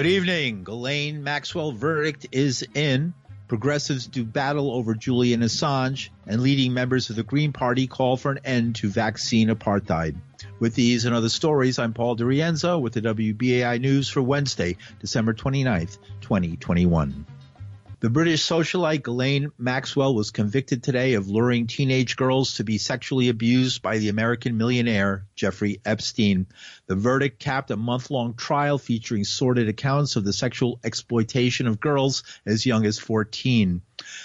Good 0.00 0.06
evening. 0.06 0.64
Ghislaine 0.64 1.22
Maxwell 1.24 1.72
verdict 1.72 2.28
is 2.32 2.66
in. 2.72 3.12
Progressives 3.48 4.06
do 4.06 4.24
battle 4.24 4.72
over 4.72 4.94
Julian 4.94 5.42
Assange, 5.42 6.08
and 6.26 6.40
leading 6.40 6.72
members 6.72 7.10
of 7.10 7.16
the 7.16 7.22
Green 7.22 7.52
Party 7.52 7.86
call 7.86 8.16
for 8.16 8.30
an 8.30 8.38
end 8.42 8.76
to 8.76 8.88
vaccine 8.88 9.50
apartheid. 9.50 10.16
With 10.58 10.74
these 10.74 11.04
and 11.04 11.14
other 11.14 11.28
stories, 11.28 11.78
I'm 11.78 11.92
Paul 11.92 12.16
DiRienzo 12.16 12.80
with 12.80 12.94
the 12.94 13.02
WBAI 13.02 13.78
News 13.78 14.08
for 14.08 14.22
Wednesday, 14.22 14.78
December 15.00 15.34
29th, 15.34 15.98
2021. 16.22 17.26
The 18.00 18.08
British 18.08 18.42
socialite 18.48 19.02
Ghislaine 19.02 19.50
Maxwell 19.58 20.14
was 20.14 20.30
convicted 20.30 20.82
today 20.82 21.12
of 21.12 21.28
luring 21.28 21.66
teenage 21.66 22.16
girls 22.16 22.54
to 22.54 22.64
be 22.64 22.78
sexually 22.78 23.28
abused 23.28 23.82
by 23.82 23.98
the 23.98 24.08
American 24.08 24.56
millionaire 24.56 25.26
Jeffrey 25.34 25.82
Epstein. 25.84 26.46
The 26.86 26.96
verdict 26.96 27.38
capped 27.38 27.70
a 27.70 27.76
month 27.76 28.10
long 28.10 28.32
trial 28.32 28.78
featuring 28.78 29.24
sordid 29.24 29.68
accounts 29.68 30.16
of 30.16 30.24
the 30.24 30.32
sexual 30.32 30.80
exploitation 30.82 31.66
of 31.66 31.78
girls 31.78 32.22
as 32.46 32.64
young 32.64 32.86
as 32.86 32.98
14. 32.98 33.82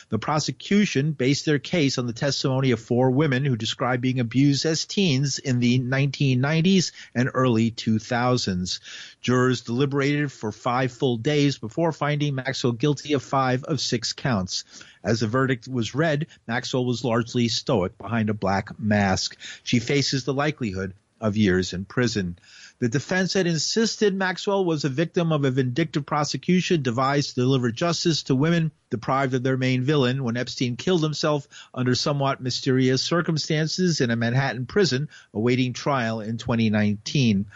The 0.09 0.19
prosecution 0.19 1.11
based 1.11 1.45
their 1.45 1.59
case 1.59 1.97
on 1.97 2.07
the 2.07 2.13
testimony 2.13 2.71
of 2.71 2.79
four 2.79 3.11
women 3.11 3.45
who 3.45 3.55
described 3.55 4.01
being 4.01 4.19
abused 4.19 4.65
as 4.65 4.85
teens 4.85 5.39
in 5.39 5.59
the 5.59 5.79
1990s 5.79 6.91
and 7.13 7.29
early 7.33 7.71
2000s. 7.71 8.79
Jurors 9.21 9.61
deliberated 9.61 10.31
for 10.31 10.51
five 10.51 10.91
full 10.91 11.17
days 11.17 11.57
before 11.57 11.91
finding 11.91 12.35
Maxwell 12.35 12.73
guilty 12.73 13.13
of 13.13 13.23
five 13.23 13.63
of 13.63 13.81
six 13.81 14.13
counts. 14.13 14.63
As 15.03 15.19
the 15.19 15.27
verdict 15.27 15.67
was 15.67 15.95
read, 15.95 16.27
Maxwell 16.47 16.85
was 16.85 17.03
largely 17.03 17.47
stoic 17.47 17.97
behind 17.97 18.29
a 18.29 18.33
black 18.33 18.79
mask. 18.79 19.37
She 19.63 19.79
faces 19.79 20.23
the 20.23 20.33
likelihood 20.33 20.93
of 21.21 21.37
years 21.37 21.73
in 21.73 21.85
prison. 21.85 22.37
The 22.85 22.89
defense 22.89 23.33
had 23.33 23.47
insisted 23.47 24.13
Maxwell 24.13 24.63
was 24.63 24.85
a 24.85 24.89
victim 24.89 25.31
of 25.31 25.43
a 25.43 25.49
vindictive 25.49 26.05
prosecution 26.05 26.83
devised 26.83 27.29
to 27.29 27.41
deliver 27.41 27.71
justice 27.71 28.21
to 28.21 28.35
women 28.35 28.71
deprived 28.91 29.33
of 29.33 29.41
their 29.41 29.57
main 29.57 29.81
villain 29.81 30.23
when 30.23 30.37
Epstein 30.37 30.75
killed 30.77 31.01
himself 31.01 31.47
under 31.73 31.95
somewhat 31.95 32.43
mysterious 32.43 33.01
circumstances 33.01 34.01
in 34.01 34.11
a 34.11 34.15
Manhattan 34.15 34.67
prison 34.67 35.09
awaiting 35.33 35.73
trial 35.73 36.21
in 36.21 36.37
2019. 36.37 37.47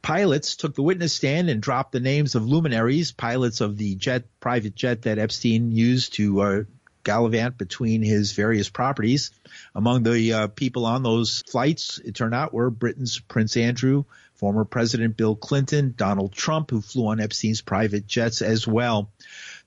Pilots 0.00 0.56
took 0.56 0.74
the 0.74 0.82
witness 0.82 1.12
stand 1.12 1.50
and 1.50 1.60
dropped 1.60 1.92
the 1.92 2.00
names 2.00 2.34
of 2.34 2.48
luminaries, 2.48 3.12
pilots 3.12 3.60
of 3.60 3.76
the 3.76 3.94
jet, 3.96 4.24
private 4.40 4.74
jet 4.74 5.02
that 5.02 5.18
Epstein 5.18 5.70
used 5.70 6.14
to 6.14 6.40
uh, 6.40 6.62
gallivant 7.04 7.58
between 7.58 8.02
his 8.02 8.32
various 8.32 8.70
properties. 8.70 9.32
Among 9.74 10.02
the 10.02 10.32
uh, 10.32 10.46
people 10.46 10.86
on 10.86 11.02
those 11.02 11.42
flights, 11.42 11.98
it 11.98 12.14
turned 12.14 12.34
out, 12.34 12.54
were 12.54 12.70
Britain's 12.70 13.20
Prince 13.20 13.58
Andrew, 13.58 14.04
former 14.36 14.64
President 14.64 15.16
Bill 15.16 15.34
Clinton, 15.34 15.94
Donald 15.96 16.32
Trump, 16.32 16.70
who 16.70 16.80
flew 16.80 17.08
on 17.08 17.20
Epstein's 17.20 17.60
private 17.60 18.06
jets 18.06 18.42
as 18.42 18.66
well. 18.66 19.10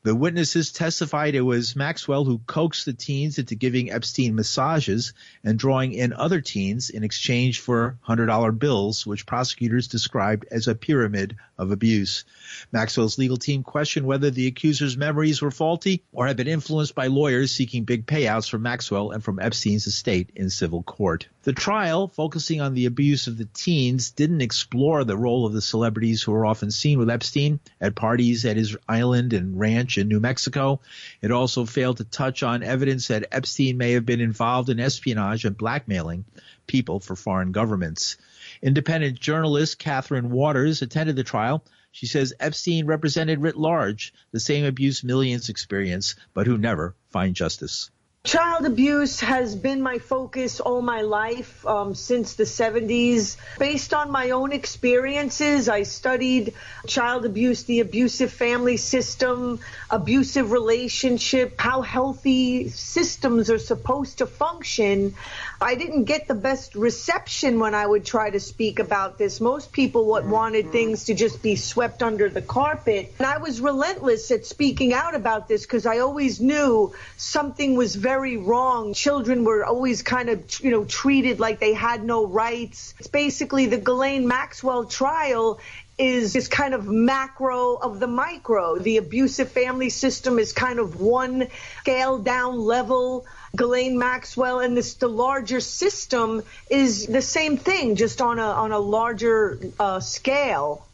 The 0.02 0.16
witnesses 0.16 0.72
testified 0.72 1.36
it 1.36 1.42
was 1.42 1.76
Maxwell 1.76 2.24
who 2.24 2.38
coaxed 2.38 2.86
the 2.86 2.94
teens 2.94 3.38
into 3.38 3.56
giving 3.56 3.92
Epstein 3.92 4.34
massages 4.34 5.12
and 5.44 5.60
drawing 5.60 5.92
in 5.92 6.14
other 6.14 6.40
teens 6.40 6.90
in 6.90 7.04
exchange 7.04 7.60
for 7.60 7.98
$100 8.08 8.58
bills, 8.60 9.06
which 9.06 9.26
prosecutors 9.26 9.90
described 9.90 10.46
as 10.52 10.70
a 10.70 10.76
pyramid 10.76 11.36
of 11.58 11.72
abuse. 11.72 12.24
Maxwell's 12.72 13.18
legal 13.18 13.36
team 13.36 13.62
questioned 13.62 14.06
whether 14.06 14.32
the 14.32 14.48
accuser's 14.48 14.96
memories 14.96 15.42
were 15.42 15.52
faulty 15.52 16.02
or 16.14 16.28
had 16.28 16.38
been 16.38 16.48
influenced 16.48 16.96
by 16.96 17.08
lawyers 17.08 17.52
seeking 17.52 17.84
big 17.84 18.06
payouts 18.06 18.50
from 18.50 18.62
Maxwell 18.62 19.12
and 19.12 19.22
from 19.22 19.40
Epstein's 19.40 19.86
estate 19.86 20.30
in 20.34 20.50
civil 20.50 20.82
court. 20.82 21.28
The 21.50 21.56
trial, 21.56 22.08
focusing 22.08 22.62
on 22.62 22.76
the 22.76 22.86
abuse 22.86 23.26
of 23.26 23.40
the 23.40 23.50
teens, 23.52 24.12
didn't 24.12 24.42
explore 24.42 25.04
the 25.04 25.18
role 25.18 25.48
of 25.48 25.54
the 25.54 25.64
celebrities 25.64 26.22
who 26.22 26.32
were 26.32 26.46
often 26.46 26.70
seen 26.70 27.00
with 27.00 27.10
Epstein 27.10 27.60
at 27.82 27.96
parties 27.96 28.46
at 28.46 28.56
his 28.56 28.78
island 28.88 29.34
and 29.34 29.60
ranch 29.60 29.98
in 29.98 30.08
New 30.08 30.20
Mexico. 30.20 30.80
It 31.24 31.32
also 31.32 31.66
failed 31.66 31.98
to 31.98 32.04
touch 32.04 32.44
on 32.44 32.62
evidence 32.62 33.08
that 33.08 33.30
Epstein 33.32 33.78
may 33.78 33.94
have 33.94 34.06
been 34.06 34.22
involved 34.22 34.70
in 34.70 34.80
espionage 34.80 35.44
and 35.44 35.58
blackmailing 35.58 36.24
people 36.68 37.00
for 37.00 37.16
foreign 37.16 37.52
governments. 37.52 38.18
Independent 38.62 39.20
journalist 39.20 39.80
Catherine 39.80 40.30
Waters 40.30 40.84
attended 40.84 41.16
the 41.16 41.24
trial. 41.24 41.64
She 41.92 42.06
says 42.06 42.32
Epstein 42.40 42.86
represented 42.86 43.42
writ 43.42 43.58
large 43.58 44.14
the 44.32 44.40
same 44.40 44.66
abuse 44.66 45.04
millions 45.04 45.50
experience, 45.50 46.14
but 46.36 46.46
who 46.46 46.60
never 46.60 46.94
find 47.10 47.36
justice. 47.36 47.90
Child 48.26 48.66
abuse 48.66 49.22
has 49.22 49.56
been 49.56 49.82
my 49.82 49.98
focus 49.98 50.60
all 50.60 50.82
my 50.82 51.04
life 51.04 51.66
um, 51.66 51.96
since 51.96 52.34
the 52.34 52.44
70s. 52.44 53.38
Based 53.58 53.94
on 53.94 54.12
my 54.12 54.32
own 54.32 54.52
experiences, 54.52 55.70
I 55.70 55.84
studied 55.84 56.54
child 56.86 57.26
abuse, 57.26 57.64
the 57.64 57.80
abusive 57.80 58.34
family 58.34 58.76
system, 58.76 59.62
abusive 59.90 60.52
relationship, 60.52 61.62
how 61.62 61.82
healthy 61.82 62.68
systems 62.68 63.50
are 63.50 63.58
supposed 63.58 64.18
to 64.18 64.26
function. 64.26 65.16
I 65.62 65.76
didn't 65.76 66.04
get 66.04 66.28
the 66.28 66.36
best 66.36 66.76
reception 66.76 67.58
when 67.60 67.74
I 67.74 67.88
would 67.88 68.06
try 68.06 68.30
to 68.32 68.42
speak 68.42 68.80
about 68.80 69.18
this. 69.18 69.40
Most 69.40 69.72
people 69.72 70.06
wanted 70.06 70.74
things 70.74 71.06
to 71.06 71.14
just 71.14 71.42
be 71.42 71.56
swept 71.56 72.04
under 72.04 72.28
the 72.28 72.42
carpet. 72.42 73.14
And 73.18 73.26
I 73.26 73.38
was 73.38 73.62
relentless 73.62 74.30
at 74.30 74.46
speaking 74.46 74.92
out 74.94 75.16
about 75.16 75.48
this 75.48 75.62
because 75.62 75.86
I 75.86 76.00
always 76.00 76.42
knew 76.42 76.94
something 77.16 77.78
was 77.78 77.96
very 77.96 78.09
wrong. 78.38 78.94
Children 78.94 79.44
were 79.44 79.66
always 79.66 80.02
kind 80.02 80.30
of, 80.30 80.60
you 80.62 80.72
know, 80.72 80.86
treated 80.86 81.40
like 81.40 81.60
they 81.60 81.74
had 81.74 82.04
no 82.04 82.26
rights. 82.26 82.94
It's 83.00 83.08
basically 83.08 83.68
the 83.68 83.78
Ghislaine 83.78 84.28
Maxwell 84.28 84.86
trial 84.86 85.60
is 85.98 86.32
this 86.32 86.48
kind 86.48 86.74
of 86.74 86.88
macro 86.88 87.76
of 87.76 88.00
the 88.00 88.08
micro. 88.08 88.78
The 88.78 88.98
abusive 88.98 89.52
family 89.52 89.90
system 89.90 90.40
is 90.40 90.54
kind 90.54 90.80
of 90.80 91.00
one 91.00 91.48
scale 91.82 92.20
down 92.20 92.58
level 92.58 93.26
Ghislaine 93.56 93.98
Maxwell 93.98 94.60
and 94.60 94.78
this 94.78 94.94
the 94.96 95.08
larger 95.08 95.60
system 95.60 96.44
is 96.70 97.06
the 97.06 97.22
same 97.22 97.58
thing, 97.58 97.96
just 97.96 98.22
on 98.22 98.40
a 98.40 98.44
on 98.44 98.72
a 98.72 98.80
larger 98.80 99.60
uh, 99.80 100.00
scale. 100.00 100.86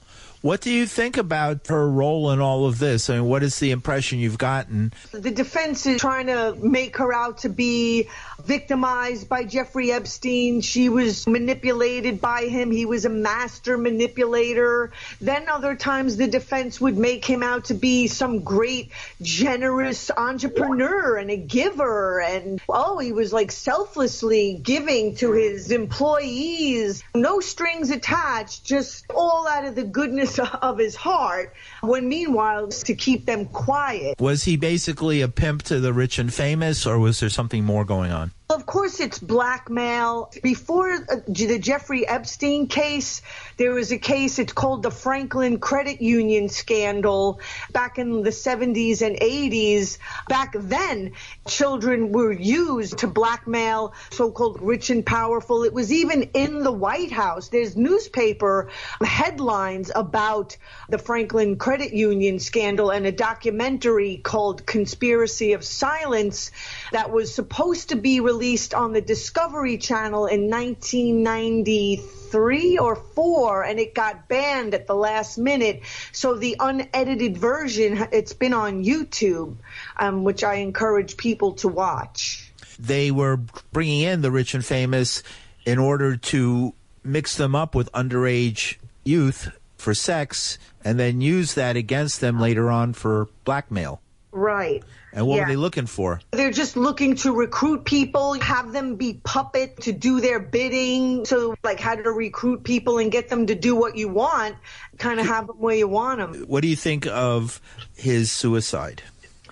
What 0.45 0.61
do 0.61 0.72
you 0.72 0.85
think 0.85 1.17
about 1.17 1.66
her 1.69 1.89
role 1.89 2.29
in 2.29 2.39
all 2.39 2.67
of 2.67 2.78
this? 2.78 3.09
I 3.09 3.16
mean, 3.16 3.25
what 3.25 3.41
is 3.41 3.57
the 3.57 3.72
impression 3.72 4.19
you've 4.19 4.38
gotten? 4.38 4.94
The 5.11 5.31
defense 5.31 5.88
is 5.88 6.00
trying 6.00 6.28
to 6.28 6.56
make 6.61 6.97
her 6.97 7.11
out 7.11 7.39
to 7.39 7.50
be 7.50 8.09
victimized 8.44 9.28
by 9.28 9.45
Jeffrey 9.45 9.91
Epstein. 9.91 10.61
She 10.61 10.88
was 10.88 11.25
manipulated 11.25 12.22
by 12.22 12.44
him. 12.44 12.69
He 12.69 12.85
was 12.85 13.06
a 13.06 13.09
master 13.09 13.75
manipulator. 13.75 14.91
Then 15.19 15.50
other 15.50 15.75
times 15.75 16.16
the 16.16 16.28
defense 16.28 16.79
would 16.79 16.95
make 16.95 17.25
him 17.25 17.41
out 17.41 17.66
to 17.66 17.73
be 17.73 18.06
some 18.06 18.41
great, 18.41 18.91
generous 19.23 20.12
entrepreneur 20.16 21.17
and 21.17 21.31
a 21.31 21.38
giver. 21.38 22.22
And 22.22 22.62
oh, 22.69 23.00
he 23.00 23.13
was 23.13 23.33
like 23.33 23.51
selflessly 23.51 24.59
giving 24.62 25.16
to 25.16 25.31
his 25.31 25.72
employees. 25.72 27.01
No 27.16 27.39
strings 27.39 27.89
attached, 27.89 28.63
just 28.63 29.06
all 29.09 29.47
out 29.47 29.66
of 29.66 29.73
the 29.73 29.83
goodness 29.83 30.34
of 30.62 30.78
his 30.78 30.96
heart, 30.96 31.53
when 31.81 32.07
meanwhile 32.07 32.68
to 32.68 32.96
keep 32.96 33.25
them 33.25 33.46
quiet. 33.46 34.19
Was 34.19 34.44
he 34.44 34.57
basically 34.57 35.22
a 35.22 35.28
pimp 35.28 35.63
to 35.63 35.79
the 35.79 35.94
rich 35.94 36.19
and 36.19 36.34
famous, 36.34 36.85
or 36.85 37.00
was 37.00 37.19
there 37.19 37.29
something 37.29 37.63
more 37.63 37.85
going 37.85 38.12
on? 38.12 38.31
Of 38.55 38.66
course, 38.66 39.01
it's 39.01 39.19
blackmail. 39.19 40.31
Before 40.41 40.89
uh, 40.89 41.17
the 41.27 41.59
Jeffrey 41.59 42.07
Epstein 42.07 42.67
case, 42.67 43.21
there 43.57 43.73
was 43.73 43.91
a 43.91 43.97
case, 43.97 44.39
it's 44.39 44.53
called 44.53 44.81
the 44.81 44.91
Franklin 44.91 45.59
Credit 45.59 46.01
Union 46.01 46.47
scandal 46.47 47.41
back 47.73 47.99
in 47.99 48.23
the 48.23 48.29
70s 48.29 49.01
and 49.01 49.17
80s. 49.17 49.97
Back 50.29 50.55
then, 50.57 51.11
children 51.45 52.13
were 52.13 52.31
used 52.31 52.99
to 52.99 53.07
blackmail 53.07 53.94
so 54.11 54.31
called 54.31 54.61
rich 54.61 54.89
and 54.89 55.05
powerful. 55.05 55.65
It 55.65 55.74
was 55.74 55.91
even 55.91 56.24
in 56.33 56.63
the 56.63 56.71
White 56.71 57.12
House. 57.12 57.50
There's 57.50 57.75
newspaper 57.75 58.69
headlines 59.03 59.91
about 59.94 60.56
the 60.88 60.97
Franklin 60.97 61.57
Credit 61.57 61.91
Union 61.91 62.39
scandal 62.39 62.89
and 62.89 63.06
a 63.06 63.12
documentary 63.12 64.15
called 64.15 64.65
Conspiracy 64.65 65.51
of 65.51 65.65
Silence 65.65 66.51
that 66.94 67.12
was 67.12 67.35
supposed 67.35 67.89
to 67.89 67.97
be 67.97 68.21
released 68.21 68.44
on 68.75 68.94
the 68.94 69.01
Discovery 69.01 69.77
Channel 69.77 70.27
in 70.27 70.51
1993 70.51 72.77
or 72.77 72.95
4 72.95 73.63
and 73.63 73.80
it 73.80 73.95
got 73.95 74.27
banned 74.27 74.75
at 74.75 74.86
the 74.86 74.94
last 74.94 75.39
minute. 75.39 75.81
So 76.12 76.36
the 76.36 76.56
unedited 76.59 77.38
version 77.38 78.07
it's 78.12 78.33
been 78.33 78.53
on 78.53 78.83
YouTube 78.83 79.56
um, 79.97 80.24
which 80.24 80.44
I 80.44 80.56
encourage 80.56 81.15
people 81.18 81.53
to 81.53 81.68
watch. 81.68 82.51
They 82.77 83.09
were 83.09 83.38
bringing 83.71 84.01
in 84.01 84.21
the 84.21 84.31
rich 84.31 84.53
and 84.53 84.63
famous 84.63 85.24
in 85.65 85.80
order 85.80 86.15
to 86.15 86.75
mix 87.03 87.38
them 87.38 87.56
up 87.56 87.74
with 87.74 87.92
underage 87.94 88.75
youth 89.03 89.50
for 89.77 89.95
sex 89.95 90.59
and 90.83 91.00
then 91.00 91.21
use 91.21 91.56
that 91.56 91.75
against 91.75 92.21
them 92.21 92.39
later 92.39 92.69
on 92.69 92.94
for 92.94 93.30
blackmail. 93.44 94.00
Right. 94.35 94.83
And 95.13 95.25
what 95.25 95.37
yeah. 95.37 95.43
were 95.43 95.47
they 95.47 95.55
looking 95.55 95.85
for? 95.85 96.19
They're 96.31 96.51
just 96.51 96.75
looking 96.75 97.15
to 97.17 97.31
recruit 97.31 97.85
people, 97.85 98.33
have 98.33 98.73
them 98.73 98.97
be 98.97 99.13
puppet 99.23 99.83
to 99.83 99.93
do 99.93 100.19
their 100.19 100.41
bidding. 100.41 101.23
So, 101.23 101.55
like, 101.63 101.79
how 101.79 101.95
to 101.95 102.11
recruit 102.11 102.65
people 102.65 102.97
and 102.97 103.09
get 103.09 103.29
them 103.29 103.47
to 103.47 103.55
do 103.55 103.77
what 103.77 103.95
you 103.95 104.09
want, 104.09 104.57
kind 104.97 105.21
of 105.21 105.25
have 105.25 105.47
them 105.47 105.55
where 105.55 105.77
you 105.77 105.87
want 105.87 106.19
them. 106.19 106.43
What 106.47 106.63
do 106.63 106.67
you 106.67 106.75
think 106.75 107.07
of 107.07 107.61
his 107.95 108.29
suicide? 108.29 109.01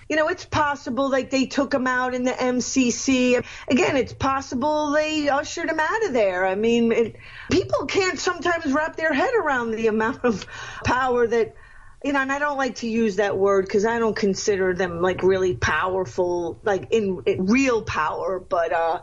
You 0.10 0.18
know, 0.18 0.28
it's 0.28 0.44
possible 0.44 1.10
like 1.10 1.30
they 1.30 1.46
took 1.46 1.74
him 1.74 1.88
out 1.88 2.14
in 2.14 2.24
the 2.24 2.34
MCC. 2.34 3.42
Again, 3.70 3.96
it's 3.96 4.12
possible 4.12 4.92
they 4.92 5.30
ushered 5.30 5.70
him 5.70 5.80
out 5.80 6.06
of 6.06 6.12
there. 6.12 6.46
I 6.46 6.56
mean, 6.56 6.92
it, 6.92 7.16
people 7.50 7.86
can't 7.86 8.20
sometimes 8.20 8.72
wrap 8.74 8.98
their 8.98 9.14
head 9.14 9.34
around 9.34 9.72
the 9.72 9.88
amount 9.88 10.26
of 10.26 10.46
power 10.84 11.26
that 11.26 11.56
you 12.04 12.12
know, 12.12 12.20
and 12.20 12.32
I 12.32 12.40
don't 12.40 12.58
like 12.58 12.76
to 12.76 12.88
use 12.88 13.16
that 13.16 13.38
word 13.38 13.66
because 13.66 13.86
I 13.86 13.98
don't 14.00 14.16
consider 14.16 14.74
them 14.74 15.02
like 15.02 15.24
really 15.24 15.56
powerful, 15.56 16.60
like 16.64 16.88
in, 16.92 17.24
in 17.26 17.46
real 17.46 17.82
power. 17.82 18.40
But 18.40 18.74
uh, 18.74 19.02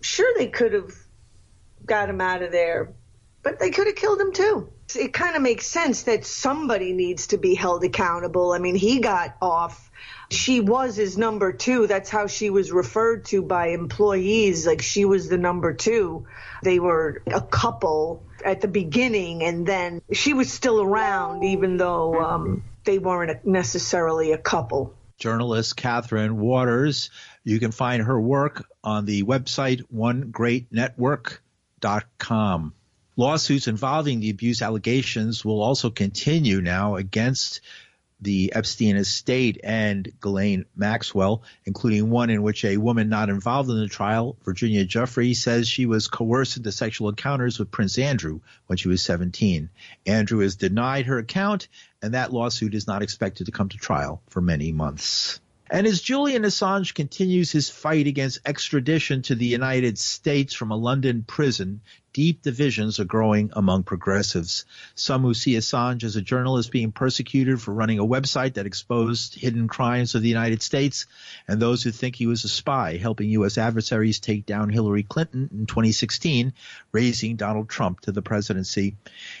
sure, 0.00 0.32
they 0.36 0.48
could 0.48 0.74
have 0.74 0.94
got 1.84 2.10
him 2.10 2.20
out 2.20 2.42
of 2.42 2.52
there, 2.52 2.92
but 3.42 3.58
they 3.58 3.70
could 3.70 3.86
have 3.86 3.96
killed 3.96 4.20
him 4.20 4.32
too. 4.32 4.70
It 4.94 5.12
kind 5.12 5.36
of 5.36 5.42
makes 5.42 5.66
sense 5.66 6.02
that 6.02 6.26
somebody 6.26 6.92
needs 6.92 7.28
to 7.28 7.38
be 7.38 7.54
held 7.54 7.84
accountable. 7.84 8.52
I 8.52 8.58
mean, 8.58 8.74
he 8.74 9.00
got 9.00 9.36
off 9.40 9.90
she 10.30 10.60
was 10.60 10.94
his 10.96 11.18
number 11.18 11.52
two. 11.52 11.88
That's 11.88 12.08
how 12.08 12.28
she 12.28 12.50
was 12.50 12.70
referred 12.70 13.24
to 13.26 13.42
by 13.42 13.68
employees. 13.68 14.66
Like 14.66 14.80
she 14.80 15.04
was 15.04 15.28
the 15.28 15.38
number 15.38 15.74
two. 15.74 16.26
They 16.62 16.78
were 16.78 17.22
a 17.26 17.40
couple 17.40 18.22
at 18.44 18.60
the 18.60 18.68
beginning, 18.68 19.42
and 19.42 19.66
then 19.66 20.02
she 20.12 20.34
was 20.34 20.52
still 20.52 20.80
around, 20.80 21.42
even 21.44 21.76
though 21.76 22.20
um, 22.20 22.64
they 22.84 22.98
weren't 22.98 23.44
necessarily 23.46 24.32
a 24.32 24.38
couple. 24.38 24.94
Journalist 25.18 25.76
Catherine 25.76 26.40
Waters. 26.40 27.10
You 27.44 27.60
can 27.60 27.72
find 27.72 28.02
her 28.02 28.18
work 28.20 28.66
on 28.82 29.04
the 29.04 29.22
website 29.22 29.84
onegreatnetwork.com. 29.94 32.74
Lawsuits 33.16 33.68
involving 33.68 34.20
the 34.20 34.30
abuse 34.30 34.62
allegations 34.62 35.44
will 35.44 35.60
also 35.62 35.90
continue 35.90 36.62
now 36.62 36.96
against 36.96 37.60
the 38.20 38.52
Epstein 38.54 38.96
estate 38.96 39.60
and 39.64 40.12
Ghislaine 40.20 40.66
Maxwell, 40.76 41.42
including 41.64 42.10
one 42.10 42.30
in 42.30 42.42
which 42.42 42.64
a 42.64 42.76
woman 42.76 43.08
not 43.08 43.28
involved 43.28 43.70
in 43.70 43.78
the 43.78 43.88
trial, 43.88 44.36
Virginia 44.44 44.84
Giuffre, 44.84 45.34
says 45.34 45.68
she 45.68 45.86
was 45.86 46.08
coerced 46.08 46.56
into 46.56 46.72
sexual 46.72 47.08
encounters 47.08 47.58
with 47.58 47.70
Prince 47.70 47.98
Andrew 47.98 48.40
when 48.66 48.76
she 48.76 48.88
was 48.88 49.02
17. 49.02 49.70
Andrew 50.06 50.40
has 50.40 50.56
denied 50.56 51.06
her 51.06 51.18
account, 51.18 51.68
and 52.02 52.14
that 52.14 52.32
lawsuit 52.32 52.74
is 52.74 52.86
not 52.86 53.02
expected 53.02 53.46
to 53.46 53.52
come 53.52 53.68
to 53.68 53.78
trial 53.78 54.22
for 54.28 54.40
many 54.40 54.72
months. 54.72 55.40
And 55.72 55.86
as 55.86 56.02
Julian 56.02 56.42
Assange 56.42 56.94
continues 56.94 57.52
his 57.52 57.70
fight 57.70 58.08
against 58.08 58.40
extradition 58.44 59.22
to 59.22 59.36
the 59.36 59.46
United 59.46 59.98
States 59.98 60.52
from 60.52 60.72
a 60.72 60.76
London 60.76 61.22
prison, 61.22 61.80
deep 62.12 62.42
divisions 62.42 62.98
are 62.98 63.04
growing 63.04 63.50
among 63.52 63.84
progressives. 63.84 64.64
Some 64.94 65.22
who 65.22 65.34
see 65.34 65.54
Assange 65.54 66.04
as 66.04 66.16
a 66.16 66.22
journalist 66.22 66.72
being 66.72 66.92
persecuted 66.92 67.60
for 67.60 67.72
running 67.72 67.98
a 67.98 68.04
website 68.04 68.54
that 68.54 68.66
exposed 68.66 69.34
hidden 69.34 69.68
crimes 69.68 70.14
of 70.14 70.22
the 70.22 70.28
United 70.28 70.62
States, 70.62 71.06
and 71.46 71.60
those 71.60 71.82
who 71.82 71.90
think 71.90 72.16
he 72.16 72.26
was 72.26 72.44
a 72.44 72.48
spy 72.48 72.96
helping 72.96 73.30
U.S. 73.30 73.58
adversaries 73.58 74.18
take 74.18 74.46
down 74.46 74.70
Hillary 74.70 75.04
Clinton 75.04 75.48
in 75.52 75.66
2016, 75.66 76.52
raising 76.92 77.36
Donald 77.36 77.68
Trump 77.68 78.00
to 78.00 78.12
the 78.12 78.22
presidency. 78.22 78.96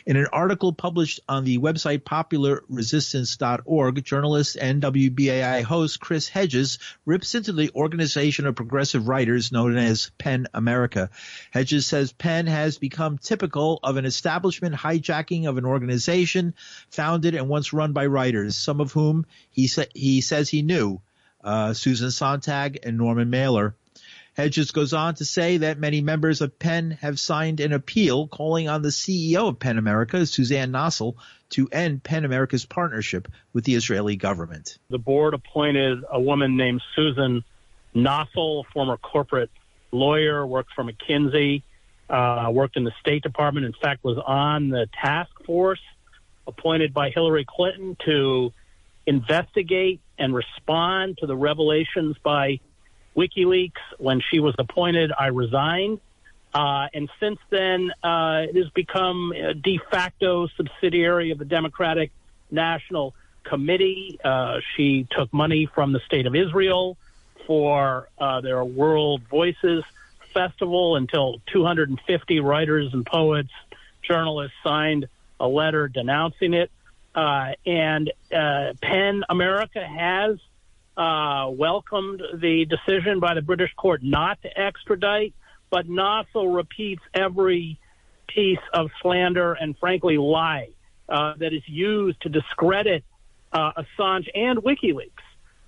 In 0.06 0.16
an 0.16 0.26
article 0.32 0.72
published 0.72 1.20
on 1.28 1.44
the 1.44 1.58
website 1.58 2.00
popularresistance.org, 2.00 4.04
journalist 4.04 4.56
and 4.60 4.82
WBAI 4.82 5.62
host 5.62 6.00
Chris 6.00 6.28
Hedges 6.28 6.78
rips 7.04 7.34
into 7.34 7.52
the 7.52 7.70
organization 7.74 8.46
of 8.46 8.54
progressive 8.54 9.08
writers 9.08 9.50
known 9.50 9.76
as 9.76 10.10
PEN 10.18 10.46
America. 10.54 11.10
Hedges 11.50 11.86
says 11.86 12.12
PEN 12.12 12.46
has 12.46 12.59
has 12.60 12.78
become 12.78 13.18
typical 13.18 13.80
of 13.82 13.96
an 13.96 14.04
establishment 14.04 14.74
hijacking 14.74 15.48
of 15.48 15.58
an 15.58 15.64
organization 15.64 16.54
founded 16.90 17.34
and 17.34 17.48
once 17.48 17.72
run 17.72 17.92
by 17.92 18.06
writers, 18.06 18.56
some 18.56 18.80
of 18.80 18.92
whom 18.92 19.26
he, 19.50 19.66
sa- 19.66 19.84
he 19.94 20.20
says 20.20 20.48
he 20.48 20.62
knew, 20.62 21.00
uh, 21.42 21.72
Susan 21.72 22.10
Sontag 22.10 22.80
and 22.82 22.98
Norman 22.98 23.30
Mailer. 23.30 23.74
Hedges 24.34 24.70
goes 24.70 24.92
on 24.92 25.14
to 25.16 25.24
say 25.24 25.58
that 25.58 25.78
many 25.78 26.00
members 26.00 26.40
of 26.40 26.58
PEN 26.58 26.92
have 27.02 27.18
signed 27.18 27.60
an 27.60 27.72
appeal 27.72 28.28
calling 28.28 28.68
on 28.68 28.82
the 28.82 28.88
CEO 28.88 29.48
of 29.48 29.58
PEN 29.58 29.76
America, 29.76 30.24
Suzanne 30.24 30.70
Nossel, 30.70 31.16
to 31.50 31.68
end 31.72 32.02
PEN 32.02 32.24
America's 32.24 32.64
partnership 32.64 33.28
with 33.52 33.64
the 33.64 33.74
Israeli 33.74 34.16
government. 34.16 34.78
The 34.88 34.98
board 34.98 35.34
appointed 35.34 36.04
a 36.10 36.20
woman 36.20 36.56
named 36.56 36.80
Susan 36.94 37.44
Nossel, 37.94 38.64
former 38.72 38.96
corporate 38.96 39.50
lawyer, 39.90 40.46
worked 40.46 40.72
for 40.74 40.84
McKinsey 40.84 41.62
uh, 42.10 42.50
worked 42.50 42.76
in 42.76 42.84
the 42.84 42.92
State 43.00 43.22
Department. 43.22 43.66
In 43.66 43.72
fact, 43.72 44.02
was 44.04 44.18
on 44.18 44.68
the 44.68 44.88
task 45.00 45.30
force 45.44 45.80
appointed 46.46 46.92
by 46.92 47.10
Hillary 47.10 47.46
Clinton 47.48 47.96
to 48.04 48.52
investigate 49.06 50.00
and 50.18 50.34
respond 50.34 51.18
to 51.18 51.26
the 51.26 51.36
revelations 51.36 52.16
by 52.22 52.60
WikiLeaks. 53.16 53.72
When 53.98 54.20
she 54.20 54.40
was 54.40 54.54
appointed, 54.58 55.12
I 55.16 55.28
resigned. 55.28 56.00
Uh, 56.52 56.88
and 56.92 57.08
since 57.20 57.38
then, 57.50 57.92
uh, 58.02 58.46
it 58.48 58.56
has 58.56 58.70
become 58.70 59.32
a 59.32 59.54
de 59.54 59.78
facto 59.90 60.48
subsidiary 60.56 61.30
of 61.30 61.38
the 61.38 61.44
Democratic 61.44 62.10
National 62.50 63.14
Committee. 63.44 64.18
Uh, 64.22 64.58
she 64.76 65.06
took 65.10 65.32
money 65.32 65.66
from 65.66 65.92
the 65.92 66.00
state 66.00 66.26
of 66.26 66.34
Israel 66.34 66.96
for 67.46 68.08
uh, 68.18 68.40
their 68.40 68.64
World 68.64 69.22
Voices 69.30 69.84
festival 70.32 70.96
until 70.96 71.40
250 71.52 72.40
writers 72.40 72.92
and 72.92 73.04
poets, 73.04 73.50
journalists 74.02 74.56
signed 74.62 75.08
a 75.38 75.48
letter 75.48 75.88
denouncing 75.88 76.54
it. 76.54 76.70
Uh, 77.14 77.52
and 77.66 78.12
uh, 78.32 78.72
PEN 78.80 79.24
America 79.28 79.84
has 79.84 80.36
uh, 80.96 81.48
welcomed 81.50 82.22
the 82.34 82.66
decision 82.66 83.20
by 83.20 83.34
the 83.34 83.42
British 83.42 83.72
court 83.74 84.02
not 84.02 84.40
to 84.42 84.60
extradite, 84.60 85.34
but 85.70 85.88
Nossel 85.88 86.54
repeats 86.54 87.02
every 87.14 87.78
piece 88.28 88.60
of 88.72 88.90
slander 89.02 89.54
and, 89.54 89.76
frankly, 89.78 90.18
lie 90.18 90.68
uh, 91.08 91.34
that 91.38 91.52
is 91.52 91.62
used 91.66 92.20
to 92.22 92.28
discredit 92.28 93.04
uh, 93.52 93.72
Assange 93.72 94.28
and 94.34 94.58
WikiLeaks. 94.58 95.10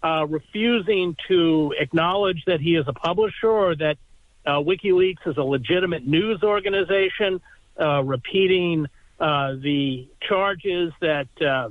Uh, 0.05 0.27
refusing 0.29 1.17
to 1.29 1.73
acknowledge 1.79 2.45
that 2.47 2.61
he 2.61 2.75
is 2.75 2.85
a 2.89 2.93
publisher 2.93 3.49
or 3.49 3.77
that 3.77 3.99
uh, 4.45 4.53
WikiLeaks 4.53 5.27
is 5.27 5.37
a 5.37 5.43
legitimate 5.43 6.07
news 6.07 6.43
organization, 6.43 7.41
uh, 7.81 8.03
repeating 8.03 8.87
uh, 9.21 9.55
the 9.55 10.09
charges 10.21 10.93
that 11.01 11.29
uh, 11.41 11.69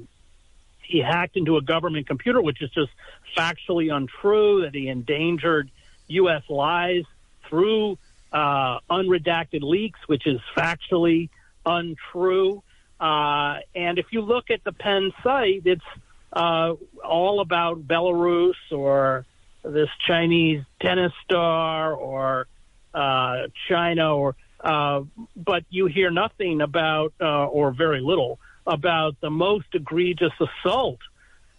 he 0.83 0.99
hacked 0.99 1.35
into 1.35 1.57
a 1.57 1.61
government 1.61 2.07
computer, 2.07 2.41
which 2.41 2.61
is 2.61 2.69
just 2.71 2.91
factually 3.37 3.93
untrue, 3.93 4.61
that 4.61 4.73
he 4.73 4.87
endangered 4.87 5.69
U.S. 6.07 6.43
lives 6.49 7.05
through 7.49 7.97
uh, 8.31 8.79
unredacted 8.89 9.61
leaks, 9.61 9.99
which 10.07 10.25
is 10.25 10.39
factually 10.55 11.29
untrue. 11.65 12.63
Uh, 12.99 13.57
and 13.75 13.99
if 13.99 14.05
you 14.11 14.21
look 14.21 14.49
at 14.49 14.63
the 14.63 14.71
PEN 14.71 15.11
site, 15.23 15.63
it's 15.65 15.83
all 16.33 17.41
about 17.41 17.85
Belarus 17.85 18.53
or 18.71 19.25
this 19.63 19.89
Chinese 20.07 20.63
tennis 20.81 21.11
star 21.25 21.93
or 21.93 22.47
uh, 22.93 23.48
China, 23.67 24.15
or 24.15 24.36
uh, 24.60 25.01
but 25.36 25.63
you 25.69 25.88
hear 25.88 26.12
nothing 26.12 26.62
about, 26.62 27.13
uh, 27.19 27.45
or 27.45 27.71
very 27.71 28.01
little, 28.01 28.39
about 28.67 29.19
the 29.21 29.29
most 29.29 29.65
egregious 29.74 30.33
assault 30.39 31.00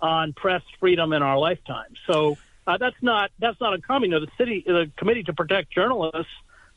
on 0.00 0.32
press 0.32 0.62
freedom 0.80 1.12
in 1.12 1.22
our 1.22 1.38
lifetime. 1.38 1.94
So 2.06 2.38
uh, 2.66 2.76
that's 2.78 3.00
not 3.02 3.30
that's 3.38 3.60
not 3.60 3.74
uncommon. 3.74 4.10
You 4.10 4.20
know, 4.20 4.26
the 4.26 4.32
city, 4.38 4.62
the 4.66 4.90
Committee 4.96 5.24
to 5.24 5.32
Protect 5.32 5.72
Journalists, 5.72 6.32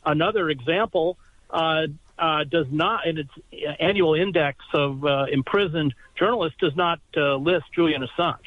another 0.05 0.49
example, 0.49 1.17
uh, 1.49 1.87
uh, 2.17 2.43
does 2.45 2.67
not 2.71 3.05
in 3.05 3.17
its 3.17 3.29
annual 3.79 4.15
index 4.15 4.59
of 4.73 5.05
uh, 5.05 5.25
imprisoned 5.31 5.93
journalists 6.17 6.57
does 6.59 6.75
not 6.75 6.99
uh, 7.17 7.35
list 7.35 7.65
Julian 7.73 8.03
Assange. 8.07 8.37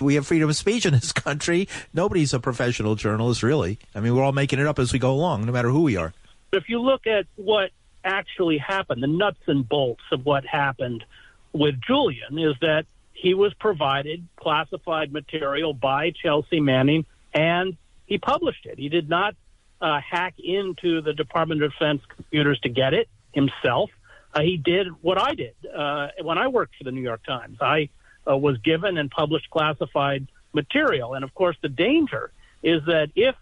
We 0.00 0.14
have 0.14 0.26
freedom 0.26 0.48
of 0.48 0.56
speech 0.56 0.86
in 0.86 0.94
this 0.94 1.12
country. 1.26 1.68
Nobody's 1.92 2.34
a 2.34 2.40
professional 2.40 2.94
journalist, 2.94 3.42
really. 3.42 3.78
I 3.94 4.00
mean, 4.00 4.14
we're 4.14 4.22
all 4.22 4.32
making 4.32 4.58
it 4.58 4.66
up 4.66 4.78
as 4.78 4.92
we 4.92 4.98
go 4.98 5.12
along, 5.12 5.46
no 5.46 5.52
matter 5.52 5.70
who 5.70 5.82
we 5.82 5.96
are. 5.96 6.12
If 6.52 6.68
you 6.68 6.80
look 6.80 7.06
at 7.06 7.26
what 7.36 7.70
actually 8.04 8.58
happened, 8.58 9.02
the 9.02 9.08
nuts 9.08 9.40
and 9.46 9.68
bolts 9.68 10.02
of 10.12 10.24
what 10.24 10.46
happened 10.46 11.04
with 11.52 11.80
Julian 11.86 12.38
is 12.38 12.54
that 12.60 12.86
he 13.12 13.34
was 13.34 13.52
provided 13.54 14.26
classified 14.36 15.12
material 15.12 15.74
by 15.74 16.12
Chelsea 16.22 16.60
Manning 16.60 17.04
and 17.34 17.76
he 18.06 18.18
published 18.18 18.64
it. 18.64 18.78
He 18.78 18.88
did 18.88 19.08
not 19.08 19.34
uh, 19.80 20.00
hack 20.00 20.34
into 20.38 21.02
the 21.02 21.12
Department 21.12 21.62
of 21.62 21.72
Defense 21.72 22.02
computers 22.08 22.58
to 22.60 22.68
get 22.68 22.94
it 22.94 23.08
himself. 23.32 23.90
Uh, 24.32 24.40
he 24.42 24.56
did 24.56 24.88
what 25.02 25.18
I 25.18 25.34
did 25.34 25.54
uh, 25.66 26.08
when 26.22 26.38
I 26.38 26.48
worked 26.48 26.76
for 26.76 26.84
the 26.84 26.92
New 26.92 27.02
York 27.02 27.24
Times. 27.24 27.58
I 27.60 27.88
uh, 28.28 28.36
was 28.36 28.58
given 28.58 28.98
and 28.98 29.10
published 29.10 29.50
classified 29.50 30.26
material. 30.52 31.14
And 31.14 31.24
of 31.24 31.34
course, 31.34 31.56
the 31.62 31.68
danger 31.68 32.30
is 32.62 32.82
that 32.86 33.08
if 33.14 33.34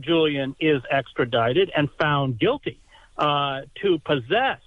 Julian 0.00 0.56
is 0.60 0.82
extradited 0.90 1.70
and 1.76 1.88
found 2.00 2.38
guilty 2.38 2.80
uh, 3.16 3.62
to 3.82 3.98
possess 3.98 4.60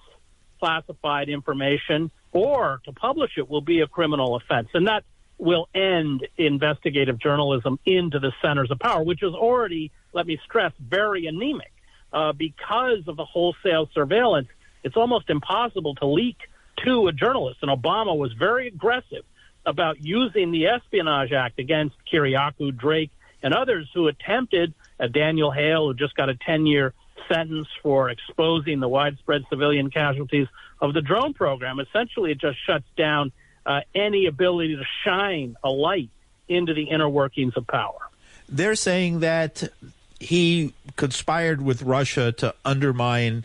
classified 0.59 1.29
information 1.29 2.11
or 2.31 2.81
to 2.85 2.91
publish 2.91 3.31
it 3.37 3.49
will 3.49 3.61
be 3.61 3.81
a 3.81 3.87
criminal 3.87 4.35
offense. 4.35 4.69
And 4.73 4.87
that 4.87 5.03
will 5.37 5.69
end 5.73 6.27
investigative 6.37 7.19
journalism 7.19 7.79
into 7.85 8.19
the 8.19 8.31
centers 8.41 8.71
of 8.71 8.79
power, 8.79 9.03
which 9.03 9.21
is 9.21 9.33
already, 9.33 9.91
let 10.13 10.25
me 10.25 10.39
stress, 10.45 10.71
very 10.79 11.27
anemic. 11.27 11.71
Uh, 12.11 12.31
because 12.31 13.07
of 13.07 13.17
the 13.17 13.25
wholesale 13.25 13.89
surveillance, 13.93 14.47
it's 14.83 14.95
almost 14.95 15.29
impossible 15.29 15.93
to 15.95 16.07
leak 16.07 16.37
to 16.85 17.07
a 17.07 17.11
journalist. 17.11 17.59
And 17.61 17.69
Obama 17.69 18.17
was 18.17 18.31
very 18.33 18.67
aggressive 18.67 19.23
about 19.67 20.01
using 20.03 20.51
the 20.51 20.67
Espionage 20.67 21.33
Act 21.33 21.59
against 21.59 21.95
Kiriakou, 22.11 22.75
Drake, 22.75 23.11
and 23.43 23.53
others 23.53 23.87
who 23.93 24.07
attempted, 24.07 24.73
uh, 24.99 25.07
Daniel 25.07 25.51
Hale, 25.51 25.87
who 25.87 25.93
just 25.93 26.15
got 26.15 26.29
a 26.29 26.35
10 26.35 26.65
year 26.65 26.93
sentence 27.27 27.67
for 27.83 28.09
exposing 28.09 28.79
the 28.79 28.87
widespread 28.87 29.43
civilian 29.49 29.89
casualties 29.91 30.47
of 30.79 30.93
the 30.93 31.01
drone 31.01 31.33
program. 31.33 31.79
Essentially, 31.79 32.31
it 32.31 32.39
just 32.39 32.57
shuts 32.65 32.85
down 32.95 33.31
uh, 33.65 33.81
any 33.93 34.25
ability 34.27 34.77
to 34.77 34.83
shine 35.03 35.57
a 35.63 35.69
light 35.69 36.09
into 36.47 36.73
the 36.73 36.83
inner 36.83 37.09
workings 37.09 37.53
of 37.57 37.67
power. 37.67 37.99
They're 38.47 38.75
saying 38.75 39.19
that 39.19 39.69
he 40.19 40.73
conspired 40.95 41.61
with 41.61 41.81
Russia 41.81 42.31
to 42.31 42.55
undermine 42.63 43.43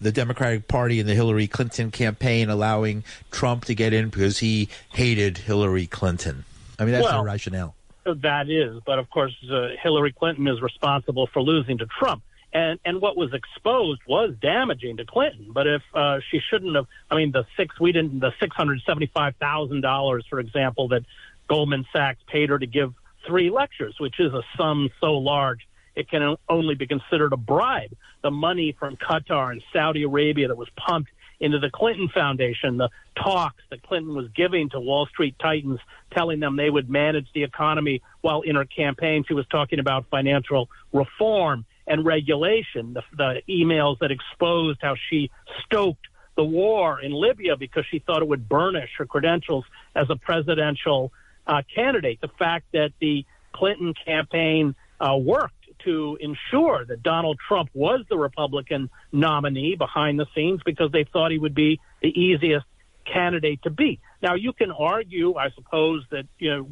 the 0.00 0.12
Democratic 0.12 0.68
Party 0.68 1.00
and 1.00 1.08
the 1.08 1.14
Hillary 1.14 1.46
Clinton 1.46 1.90
campaign, 1.90 2.50
allowing 2.50 3.04
Trump 3.30 3.64
to 3.66 3.74
get 3.74 3.92
in 3.92 4.08
because 4.08 4.38
he 4.38 4.68
hated 4.92 5.38
Hillary 5.38 5.86
Clinton. 5.86 6.44
I 6.78 6.84
mean, 6.84 6.92
that's 6.92 7.04
well, 7.04 7.22
the 7.22 7.26
rationale. 7.26 7.74
That 8.04 8.48
is, 8.48 8.80
but 8.86 8.98
of 8.98 9.10
course, 9.10 9.36
uh, 9.50 9.68
Hillary 9.82 10.12
Clinton 10.12 10.46
is 10.48 10.62
responsible 10.62 11.26
for 11.26 11.42
losing 11.42 11.78
to 11.78 11.86
Trump. 11.86 12.22
And 12.50 12.80
and 12.84 13.02
what 13.02 13.16
was 13.16 13.34
exposed 13.34 14.00
was 14.06 14.34
damaging 14.40 14.96
to 14.96 15.04
Clinton. 15.04 15.48
But 15.52 15.66
if 15.66 15.82
uh, 15.92 16.20
she 16.30 16.40
shouldn't 16.48 16.74
have, 16.76 16.86
I 17.10 17.16
mean, 17.16 17.30
the 17.30 17.44
six 17.58 17.78
we 17.78 17.92
didn't 17.92 18.20
the 18.20 18.32
six 18.40 18.56
hundred 18.56 18.80
seventy 18.86 19.10
five 19.12 19.36
thousand 19.36 19.82
dollars, 19.82 20.24
for 20.30 20.40
example, 20.40 20.88
that 20.88 21.02
Goldman 21.48 21.84
Sachs 21.92 22.20
paid 22.26 22.48
her 22.48 22.58
to 22.58 22.66
give 22.66 22.94
three 23.26 23.50
lectures, 23.50 23.96
which 23.98 24.18
is 24.18 24.32
a 24.32 24.42
sum 24.56 24.88
so 24.98 25.18
large 25.18 25.68
it 25.98 26.08
can 26.08 26.36
only 26.48 26.76
be 26.76 26.86
considered 26.86 27.32
a 27.32 27.36
bribe. 27.36 27.92
The 28.22 28.30
money 28.30 28.74
from 28.78 28.96
Qatar 28.96 29.50
and 29.50 29.60
Saudi 29.72 30.04
Arabia 30.04 30.46
that 30.46 30.56
was 30.56 30.68
pumped 30.76 31.10
into 31.40 31.58
the 31.58 31.70
Clinton 31.70 32.08
Foundation, 32.08 32.76
the 32.76 32.88
talks 33.16 33.62
that 33.70 33.82
Clinton 33.82 34.14
was 34.14 34.28
giving 34.28 34.70
to 34.70 34.78
Wall 34.78 35.06
Street 35.06 35.34
titans, 35.40 35.80
telling 36.12 36.38
them 36.38 36.54
they 36.54 36.70
would 36.70 36.88
manage 36.88 37.26
the 37.34 37.42
economy 37.42 38.00
while 38.20 38.42
in 38.42 38.54
her 38.54 38.64
campaign 38.64 39.24
she 39.26 39.34
was 39.34 39.44
talking 39.48 39.80
about 39.80 40.06
financial 40.08 40.68
reform 40.92 41.64
and 41.88 42.06
regulation. 42.06 42.94
The, 42.94 43.02
the 43.16 43.42
emails 43.48 43.98
that 43.98 44.12
exposed 44.12 44.78
how 44.80 44.94
she 45.10 45.32
stoked 45.64 46.06
the 46.36 46.44
war 46.44 47.00
in 47.00 47.10
Libya 47.10 47.56
because 47.56 47.86
she 47.90 47.98
thought 47.98 48.22
it 48.22 48.28
would 48.28 48.48
burnish 48.48 48.90
her 48.98 49.06
credentials 49.06 49.64
as 49.96 50.08
a 50.10 50.16
presidential 50.16 51.12
uh, 51.44 51.62
candidate. 51.74 52.20
The 52.20 52.30
fact 52.38 52.66
that 52.72 52.92
the 53.00 53.24
Clinton 53.52 53.94
campaign 54.06 54.76
uh, 55.00 55.16
worked 55.16 55.57
to 55.84 56.18
ensure 56.20 56.84
that 56.84 57.02
Donald 57.02 57.38
Trump 57.46 57.70
was 57.74 58.04
the 58.08 58.16
Republican 58.16 58.90
nominee 59.12 59.76
behind 59.76 60.18
the 60.18 60.26
scenes 60.34 60.60
because 60.64 60.92
they 60.92 61.04
thought 61.04 61.30
he 61.30 61.38
would 61.38 61.54
be 61.54 61.80
the 62.02 62.08
easiest 62.08 62.66
candidate 63.04 63.62
to 63.62 63.70
beat. 63.70 64.00
Now 64.22 64.34
you 64.34 64.52
can 64.52 64.70
argue, 64.70 65.36
I 65.36 65.50
suppose, 65.50 66.04
that 66.10 66.26
you 66.38 66.50
know 66.50 66.68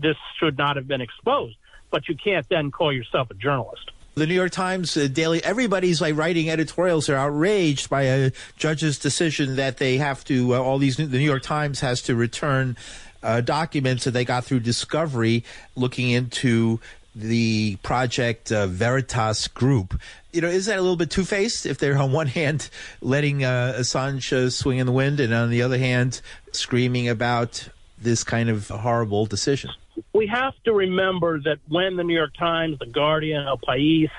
this 0.00 0.16
should 0.38 0.58
not 0.58 0.76
have 0.76 0.88
been 0.88 1.00
exposed, 1.00 1.56
but 1.90 2.08
you 2.08 2.16
can't 2.16 2.48
then 2.48 2.70
call 2.70 2.92
yourself 2.92 3.30
a 3.30 3.34
journalist. 3.34 3.90
The 4.14 4.26
New 4.26 4.34
York 4.34 4.52
Times 4.52 4.96
uh, 4.96 5.08
daily, 5.12 5.44
everybody's 5.44 6.00
like 6.00 6.16
writing 6.16 6.48
editorials. 6.48 7.06
They're 7.06 7.18
outraged 7.18 7.90
by 7.90 8.04
a 8.04 8.32
judge's 8.56 8.98
decision 8.98 9.56
that 9.56 9.76
they 9.76 9.98
have 9.98 10.24
to. 10.24 10.54
Uh, 10.54 10.58
all 10.58 10.78
these, 10.78 10.96
the 10.96 11.06
New 11.06 11.18
York 11.18 11.42
Times 11.42 11.80
has 11.80 12.00
to 12.02 12.14
return 12.14 12.78
uh, 13.22 13.42
documents 13.42 14.04
that 14.04 14.12
they 14.12 14.24
got 14.24 14.44
through 14.44 14.60
discovery, 14.60 15.44
looking 15.74 16.08
into 16.08 16.80
the 17.16 17.76
Project 17.82 18.52
uh, 18.52 18.66
Veritas 18.66 19.48
group. 19.48 19.98
You 20.32 20.42
know, 20.42 20.48
is 20.48 20.66
that 20.66 20.78
a 20.78 20.82
little 20.82 20.96
bit 20.96 21.10
two 21.10 21.24
faced 21.24 21.64
if 21.64 21.78
they're 21.78 21.96
on 21.96 22.12
one 22.12 22.26
hand 22.38 22.68
letting 23.00 23.42
uh, 23.42 23.74
Assange 23.78 24.32
uh, 24.32 24.50
swing 24.50 24.78
in 24.78 24.86
the 24.86 24.92
wind 24.92 25.18
and 25.18 25.32
on 25.32 25.50
the 25.50 25.62
other 25.62 25.78
hand 25.78 26.20
screaming 26.52 27.08
about 27.08 27.68
this 27.98 28.22
kind 28.22 28.50
of 28.50 28.68
horrible 28.68 29.24
decision? 29.24 29.70
We 30.12 30.26
have 30.26 30.52
to 30.64 30.74
remember 30.74 31.40
that 31.40 31.58
when 31.68 31.96
the 31.96 32.04
New 32.04 32.14
York 32.14 32.34
Times, 32.38 32.78
the 32.78 32.86
Guardian, 32.86 33.46
El 33.46 33.58
País, 33.58 34.10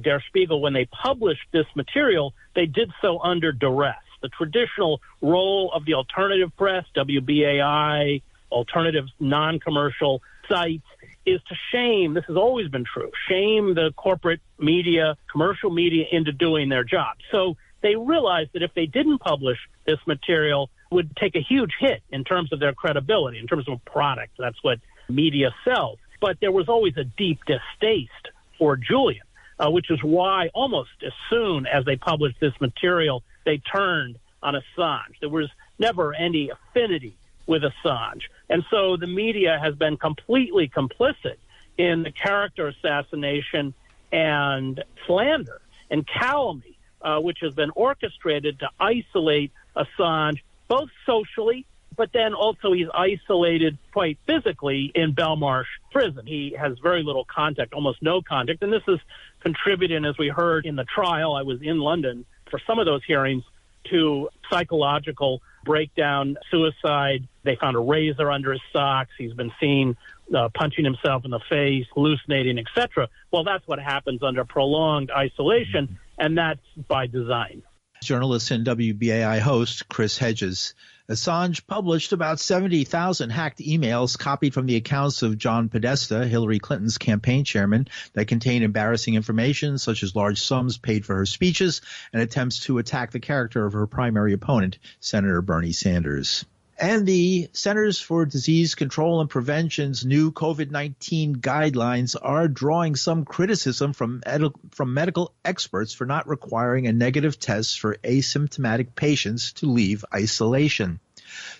Der 0.00 0.22
Spiegel, 0.28 0.60
when 0.60 0.72
they 0.72 0.84
published 0.84 1.42
this 1.50 1.66
material, 1.74 2.34
they 2.54 2.66
did 2.66 2.92
so 3.02 3.18
under 3.18 3.50
duress. 3.50 3.96
The 4.22 4.28
traditional 4.28 5.00
role 5.20 5.72
of 5.72 5.84
the 5.84 5.94
alternative 5.94 6.56
press, 6.56 6.84
WBAI, 6.96 8.22
alternative 8.50 9.06
non 9.18 9.58
commercial 9.58 10.22
sites, 10.48 10.86
is 11.28 11.40
to 11.48 11.54
shame, 11.72 12.14
this 12.14 12.24
has 12.26 12.36
always 12.36 12.68
been 12.68 12.84
true, 12.84 13.10
shame 13.28 13.74
the 13.74 13.92
corporate 13.96 14.40
media, 14.58 15.16
commercial 15.30 15.70
media 15.70 16.04
into 16.10 16.32
doing 16.32 16.68
their 16.68 16.84
job. 16.84 17.16
So 17.30 17.56
they 17.82 17.94
realized 17.96 18.50
that 18.54 18.62
if 18.62 18.74
they 18.74 18.86
didn't 18.86 19.18
publish 19.18 19.58
this 19.86 19.98
material, 20.06 20.70
would 20.90 21.14
take 21.16 21.36
a 21.36 21.40
huge 21.40 21.72
hit 21.78 22.02
in 22.10 22.24
terms 22.24 22.52
of 22.52 22.60
their 22.60 22.72
credibility, 22.72 23.38
in 23.38 23.46
terms 23.46 23.68
of 23.68 23.74
a 23.74 23.90
product. 23.90 24.32
That's 24.38 24.62
what 24.62 24.78
media 25.08 25.54
sells. 25.64 25.98
But 26.20 26.38
there 26.40 26.52
was 26.52 26.68
always 26.68 26.96
a 26.96 27.04
deep 27.04 27.40
distaste 27.46 28.10
for 28.58 28.76
Julian, 28.76 29.22
uh, 29.58 29.70
which 29.70 29.90
is 29.90 30.02
why 30.02 30.48
almost 30.54 30.90
as 31.06 31.12
soon 31.30 31.66
as 31.66 31.84
they 31.84 31.96
published 31.96 32.40
this 32.40 32.54
material, 32.60 33.22
they 33.44 33.58
turned 33.58 34.18
on 34.42 34.54
Assange. 34.54 35.20
There 35.20 35.28
was 35.28 35.48
never 35.78 36.14
any 36.14 36.50
affinity 36.50 37.16
with 37.46 37.62
Assange. 37.62 38.22
And 38.50 38.64
so 38.70 38.96
the 38.96 39.06
media 39.06 39.58
has 39.62 39.74
been 39.74 39.96
completely 39.96 40.68
complicit 40.68 41.36
in 41.76 42.02
the 42.02 42.10
character 42.10 42.68
assassination 42.68 43.74
and 44.10 44.82
slander 45.06 45.60
and 45.90 46.06
calumny, 46.06 46.78
uh, 47.02 47.18
which 47.20 47.38
has 47.42 47.54
been 47.54 47.70
orchestrated 47.74 48.60
to 48.60 48.68
isolate 48.80 49.52
Assange, 49.76 50.40
both 50.66 50.88
socially, 51.06 51.66
but 51.96 52.10
then 52.12 52.32
also 52.34 52.72
he's 52.72 52.88
isolated 52.94 53.76
quite 53.92 54.18
physically 54.26 54.90
in 54.94 55.14
Belmarsh 55.14 55.66
prison. 55.90 56.26
He 56.26 56.56
has 56.58 56.78
very 56.78 57.02
little 57.02 57.24
contact, 57.24 57.72
almost 57.72 58.00
no 58.02 58.22
contact. 58.22 58.62
And 58.62 58.72
this 58.72 58.82
is 58.86 58.98
contributing, 59.40 60.04
as 60.04 60.16
we 60.18 60.28
heard 60.28 60.64
in 60.64 60.76
the 60.76 60.84
trial, 60.84 61.34
I 61.34 61.42
was 61.42 61.60
in 61.60 61.78
London 61.78 62.24
for 62.50 62.60
some 62.66 62.78
of 62.78 62.86
those 62.86 63.04
hearings, 63.04 63.44
to 63.90 64.28
psychological 64.50 65.40
breakdown, 65.64 66.36
suicide. 66.50 67.26
They 67.48 67.56
found 67.56 67.76
a 67.76 67.80
razor 67.80 68.30
under 68.30 68.52
his 68.52 68.60
socks. 68.74 69.12
He's 69.16 69.32
been 69.32 69.52
seen 69.58 69.96
uh, 70.36 70.50
punching 70.52 70.84
himself 70.84 71.24
in 71.24 71.30
the 71.30 71.40
face, 71.48 71.86
hallucinating, 71.94 72.58
etc. 72.58 73.08
Well, 73.30 73.42
that's 73.42 73.66
what 73.66 73.78
happens 73.78 74.22
under 74.22 74.44
prolonged 74.44 75.10
isolation, 75.10 75.98
and 76.18 76.36
that's 76.36 76.60
by 76.88 77.06
design. 77.06 77.62
Journalist 78.02 78.50
and 78.50 78.66
WBAI 78.66 79.40
host 79.40 79.88
Chris 79.88 80.18
Hedges. 80.18 80.74
Assange 81.08 81.66
published 81.66 82.12
about 82.12 82.38
70,000 82.38 83.30
hacked 83.30 83.60
emails 83.60 84.18
copied 84.18 84.52
from 84.52 84.66
the 84.66 84.76
accounts 84.76 85.22
of 85.22 85.38
John 85.38 85.70
Podesta, 85.70 86.26
Hillary 86.26 86.58
Clinton's 86.58 86.98
campaign 86.98 87.44
chairman, 87.44 87.88
that 88.12 88.28
contain 88.28 88.62
embarrassing 88.62 89.14
information 89.14 89.78
such 89.78 90.02
as 90.02 90.14
large 90.14 90.38
sums 90.38 90.76
paid 90.76 91.06
for 91.06 91.16
her 91.16 91.24
speeches 91.24 91.80
and 92.12 92.20
attempts 92.20 92.60
to 92.64 92.76
attack 92.76 93.10
the 93.10 93.20
character 93.20 93.64
of 93.64 93.72
her 93.72 93.86
primary 93.86 94.34
opponent, 94.34 94.78
Senator 95.00 95.40
Bernie 95.40 95.72
Sanders. 95.72 96.44
And 96.80 97.06
the 97.06 97.50
Centers 97.54 97.98
for 97.98 98.24
Disease 98.24 98.76
Control 98.76 99.20
and 99.20 99.28
Prevention's 99.28 100.04
new 100.04 100.30
COVID-19 100.30 101.38
guidelines 101.38 102.14
are 102.20 102.46
drawing 102.46 102.94
some 102.94 103.24
criticism 103.24 103.92
from, 103.92 104.22
ed- 104.24 104.52
from 104.70 104.94
medical 104.94 105.34
experts 105.44 105.92
for 105.92 106.06
not 106.06 106.28
requiring 106.28 106.86
a 106.86 106.92
negative 106.92 107.40
test 107.40 107.80
for 107.80 107.96
asymptomatic 108.04 108.94
patients 108.94 109.54
to 109.54 109.66
leave 109.66 110.04
isolation. 110.14 111.00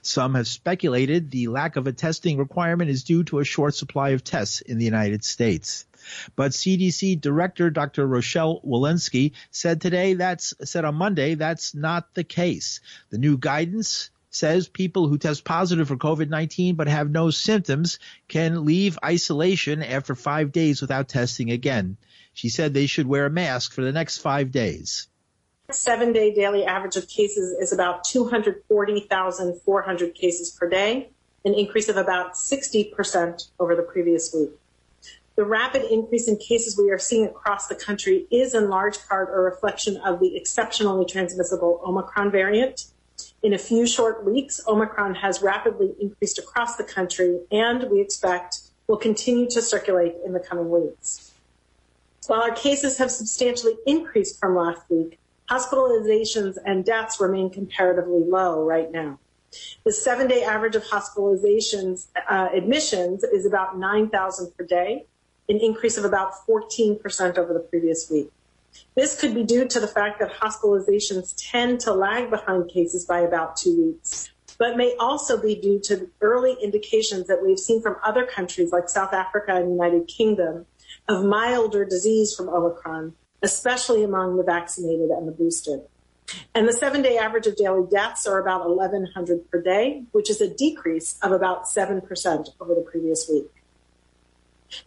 Some 0.03 0.37
have 0.37 0.47
speculated 0.47 1.33
the 1.33 1.49
lack 1.49 1.75
of 1.75 1.89
a 1.89 1.93
testing 1.93 2.39
requirement 2.39 2.89
is 2.89 3.03
due 3.03 3.25
to 3.25 3.41
a 3.41 3.45
short 3.45 3.75
supply 3.75 4.11
of 4.11 4.23
tests 4.23 4.61
in 4.61 4.79
the 4.79 4.85
United 4.85 5.25
States. 5.25 5.85
But 6.37 6.53
CDC 6.53 7.21
Director 7.21 7.71
Dr. 7.71 8.07
Rochelle 8.07 8.61
Walensky 8.61 9.33
said 9.51 9.81
today 9.81 10.15
that's 10.15 10.55
said 10.63 10.85
on 10.85 10.95
Monday 10.95 11.35
that's 11.35 11.75
not 11.75 12.15
the 12.15 12.25
case. 12.25 12.81
The 13.11 13.19
new 13.19 13.37
guidance 13.37 14.11
says 14.31 14.69
people 14.69 15.09
who 15.09 15.19
test 15.19 15.45
positive 15.45 15.89
for 15.89 15.97
COVID-19 15.97 16.77
but 16.77 16.89
have 16.89 17.11
no 17.11 17.31
symptoms 17.31 17.99
can 18.29 18.65
leave 18.65 18.99
isolation 19.05 19.83
after 19.83 20.15
five 20.15 20.53
days 20.53 20.81
without 20.81 21.09
testing 21.09 21.51
again. 21.51 21.97
She 22.35 22.49
said 22.49 22.73
they 22.73 22.87
should 22.87 23.07
wear 23.07 23.27
a 23.27 23.31
mask 23.31 23.73
for 23.73 23.83
the 23.83 23.93
next 23.93 24.19
five 24.19 24.53
days. 24.53 25.09
Seven 25.71 26.13
day 26.13 26.33
daily 26.33 26.65
average 26.65 26.97
of 26.97 27.09
cases 27.09 27.51
is 27.59 27.73
about 27.73 28.05
240,400 28.05 30.15
cases 30.15 30.51
per 30.51 30.69
day. 30.69 31.11
an 31.45 31.55
increase 31.55 31.89
of 31.89 31.97
about 31.97 32.35
60% 32.35 33.51
over 33.61 33.77
the 33.77 33.83
previous 33.83 34.35
week. 34.35 34.51
The 35.37 35.45
rapid 35.45 35.85
increase 35.91 36.27
in 36.27 36.37
cases 36.37 36.77
we 36.77 36.91
are 36.91 36.99
seeing 36.99 37.27
across 37.27 37.69
the 37.69 37.77
country 37.77 38.27
is 38.31 38.55
in 38.55 38.69
large 38.69 38.99
part 39.09 39.29
a 39.33 39.39
reflection 39.39 39.99
of 39.99 40.19
the 40.19 40.37
exceptionally 40.37 41.07
transmissible 41.07 41.81
Omicron 41.87 42.33
variant. 42.33 42.87
In 43.41 43.53
a 43.53 43.59
few 43.59 43.87
short 43.87 44.25
weeks, 44.25 44.61
Omicron 44.67 45.15
has 45.17 45.43
rapidly 45.43 45.95
increased 46.01 46.41
across 46.41 46.75
the 46.75 46.83
country 46.83 47.39
and 47.53 47.85
we 47.85 48.01
expect 48.01 48.63
will 48.89 48.97
continue 48.97 49.49
to 49.51 49.63
circulate 49.63 50.17
in 50.25 50.33
the 50.33 50.41
coming 50.41 50.71
weeks. 50.71 51.33
While 52.27 52.43
our 52.43 52.55
cases 52.55 52.99
have 52.99 53.13
substantially 53.13 53.77
increased 53.87 54.41
from 54.41 54.57
last 54.57 54.83
week, 54.91 55.21
hospitalizations 55.49 56.57
and 56.67 56.85
deaths 56.85 57.21
remain 57.21 57.51
comparatively 57.51 58.25
low 58.25 58.65
right 58.65 58.91
now. 58.91 59.21
The 59.85 59.93
seven 59.93 60.27
day 60.27 60.43
average 60.43 60.75
of 60.75 60.83
hospitalizations 60.85 62.07
uh, 62.29 62.49
admissions 62.53 63.23
is 63.23 63.47
about 63.47 63.79
9,000 63.79 64.57
per 64.57 64.65
day, 64.65 65.07
an 65.49 65.59
increase 65.59 65.97
of 65.97 66.05
about 66.05 66.33
14% 66.47 67.39
over 67.39 67.55
the 67.55 67.61
previous 67.61 68.11
week. 68.11 68.31
This 68.95 69.19
could 69.19 69.35
be 69.35 69.45
due 69.45 69.67
to 69.69 69.81
the 69.81 69.87
fact 69.87 70.19
that 70.21 70.33
hospitalizations 70.33 71.35
tend 71.37 71.81
to 71.81 71.93
lag 71.93 72.31
behind 72.31 72.71
cases 72.71 73.05
by 73.05 73.21
about 73.21 73.57
two 73.57 73.77
weeks, 73.77 74.31
but 74.59 74.77
may 74.77 74.97
also 74.99 75.41
be 75.41 75.55
due 75.55 75.79
to 75.85 76.09
early 76.21 76.57
indications 76.63 77.27
that 77.29 77.43
we've 77.43 77.59
seen 77.59 77.81
from 77.81 77.97
other 78.05 78.27
countries 78.27 78.73
like 78.73 78.89
South 78.89 79.13
Africa 79.13 79.55
and 79.55 79.67
the 79.67 79.73
United 79.73 80.09
Kingdom 80.09 80.67
of 81.09 81.25
milder 81.25 81.85
disease 81.85 82.35
from 82.35 82.49
Omicron, 82.49 83.15
especially 83.43 84.03
among 84.03 84.37
the 84.37 84.43
vaccinated 84.43 85.11
and 85.11 85.29
the 85.29 85.33
boosted. 85.33 85.83
And 86.55 86.69
the 86.69 86.73
seven 86.73 87.03
day 87.03 87.17
average 87.17 87.47
of 87.47 87.57
daily 87.57 87.87
deaths 87.91 88.27
are 88.27 88.39
about 88.39 88.69
1,100 88.69 89.51
per 89.51 89.63
day, 89.63 90.03
which 90.13 90.29
is 90.29 90.41
a 90.41 90.53
decrease 90.53 91.19
of 91.23 91.33
about 91.33 91.65
7% 91.65 92.49
over 92.61 92.75
the 92.75 92.83
previous 92.83 93.29
week. 93.29 93.47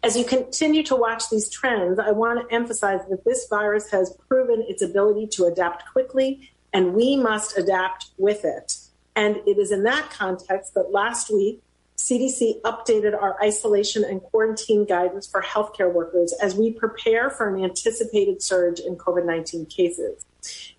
As 0.03 0.15
you 0.15 0.25
continue 0.25 0.83
to 0.83 0.95
watch 0.95 1.29
these 1.29 1.49
trends, 1.49 1.99
I 1.99 2.11
want 2.11 2.47
to 2.47 2.55
emphasize 2.55 3.01
that 3.09 3.23
this 3.25 3.47
virus 3.49 3.89
has 3.91 4.15
proven 4.27 4.63
its 4.67 4.81
ability 4.81 5.27
to 5.33 5.45
adapt 5.45 5.91
quickly, 5.91 6.51
and 6.73 6.93
we 6.93 7.17
must 7.17 7.57
adapt 7.57 8.07
with 8.17 8.45
it. 8.45 8.77
And 9.15 9.37
it 9.47 9.57
is 9.57 9.71
in 9.71 9.83
that 9.83 10.09
context 10.09 10.73
that 10.75 10.91
last 10.91 11.31
week, 11.31 11.61
CDC 11.97 12.61
updated 12.61 13.13
our 13.13 13.41
isolation 13.43 14.03
and 14.03 14.21
quarantine 14.21 14.85
guidance 14.85 15.27
for 15.27 15.41
healthcare 15.43 15.91
workers 15.91 16.33
as 16.41 16.55
we 16.55 16.71
prepare 16.71 17.29
for 17.29 17.53
an 17.53 17.63
anticipated 17.63 18.41
surge 18.41 18.79
in 18.79 18.95
COVID 18.95 19.25
19 19.25 19.67
cases. 19.67 20.25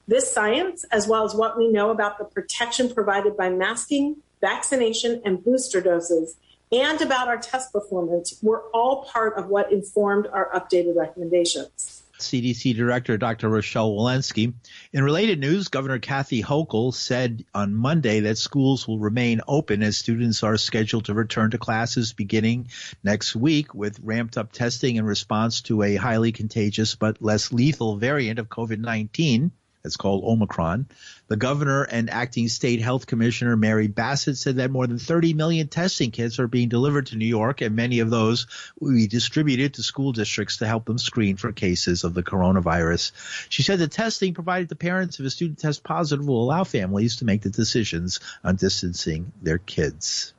This 0.09 0.33
science, 0.33 0.85
as 0.91 1.07
well 1.07 1.25
as 1.25 1.35
what 1.35 1.57
we 1.57 1.69
know 1.69 1.91
about 1.91 2.19
the 2.19 2.25
protection 2.25 2.93
provided 2.93 3.37
by 3.37 3.51
masking, 3.51 4.17
vaccination, 4.41 5.23
and 5.25 5.45
booster 5.45 5.81
doses, 5.81 6.37
and 6.73 7.01
about 7.03 7.29
our 7.29 7.37
test 7.37 7.73
performance, 7.73 8.39
were 8.43 8.65
all 8.73 9.05
part 9.05 9.37
of 9.37 9.49
what 9.49 9.71
informed 9.71 10.27
our 10.27 10.51
updated 10.53 10.97
recommendations. 10.97 12.03
CDC 12.19 12.77
Director 12.77 13.19
Dr. 13.19 13.49
Rochelle 13.49 13.93
Walensky. 13.93 14.55
In 14.93 15.03
related 15.03 15.41
news, 15.41 15.69
Governor 15.69 15.99
Kathy 15.99 16.43
Hochul 16.43 16.95
said 16.95 17.45
on 17.53 17.75
Monday 17.75 18.21
that 18.21 18.39
schools 18.39 18.87
will 18.87 18.99
remain 18.99 19.41
open 19.49 19.83
as 19.83 19.97
students 19.97 20.43
are 20.43 20.57
scheduled 20.57 21.07
to 21.07 21.15
return 21.15 21.51
to 21.51 21.59
classes 21.59 22.13
beginning 22.13 22.69
next 23.03 23.35
week 23.35 23.75
with 23.75 23.99
ramped 24.03 24.39
up 24.39 24.53
testing 24.53 24.97
in 24.97 25.05
response 25.05 25.63
to 25.63 25.83
a 25.83 25.97
highly 25.97 26.33
contagious 26.33 26.95
but 26.95 27.21
less 27.21 27.53
lethal 27.53 27.97
variant 27.97 28.39
of 28.39 28.49
COVID-19. 28.49 29.51
It's 29.85 29.97
called 29.97 30.23
Omicron. 30.25 30.87
The 31.27 31.37
governor 31.37 31.83
and 31.83 32.09
acting 32.09 32.49
state 32.49 32.81
health 32.81 33.07
commissioner 33.07 33.57
Mary 33.57 33.89
Bassett 33.89 34.37
said 34.37 34.57
that 34.57 34.71
more 34.71 34.87
than 34.87 34.99
30 34.99 35.35
million 35.35 35.67
testing 35.67 36.13
kits 36.13 36.39
are 36.39 36.47
being 36.47 36.69
delivered 36.69 37.07
to 37.07 37.17
New 37.17 37.27
York, 37.27 37.61
and 37.63 37.75
many 37.75 37.99
of 37.99 38.09
those 38.09 38.47
will 38.79 38.93
be 38.93 39.09
distributed 39.09 39.75
to 39.75 39.83
school 39.83 40.13
districts 40.13 40.59
to 40.59 40.67
help 40.67 40.85
them 40.85 40.99
screen 40.99 41.37
for 41.37 41.53
cases 41.53 42.05
of 42.05 42.15
the 42.15 42.23
coronavirus. 42.23 43.13
She 43.49 43.63
said 43.63 43.81
the 43.81 43.89
testing 43.89 44.35
provided 44.35 44.69
to 44.69 44.77
parents 44.77 45.19
if 45.19 45.27
a 45.27 45.31
student 45.31 45.59
tests 45.59 45.81
positive 45.81 46.27
will 46.27 46.45
allow 46.45 46.63
families 46.63 47.17
to 47.17 47.25
make 47.25 47.43
the 47.43 47.51
decisions 47.51 48.21
on 48.45 48.57
distancing 48.57 49.33
their 49.43 49.59
kids. 49.59 50.33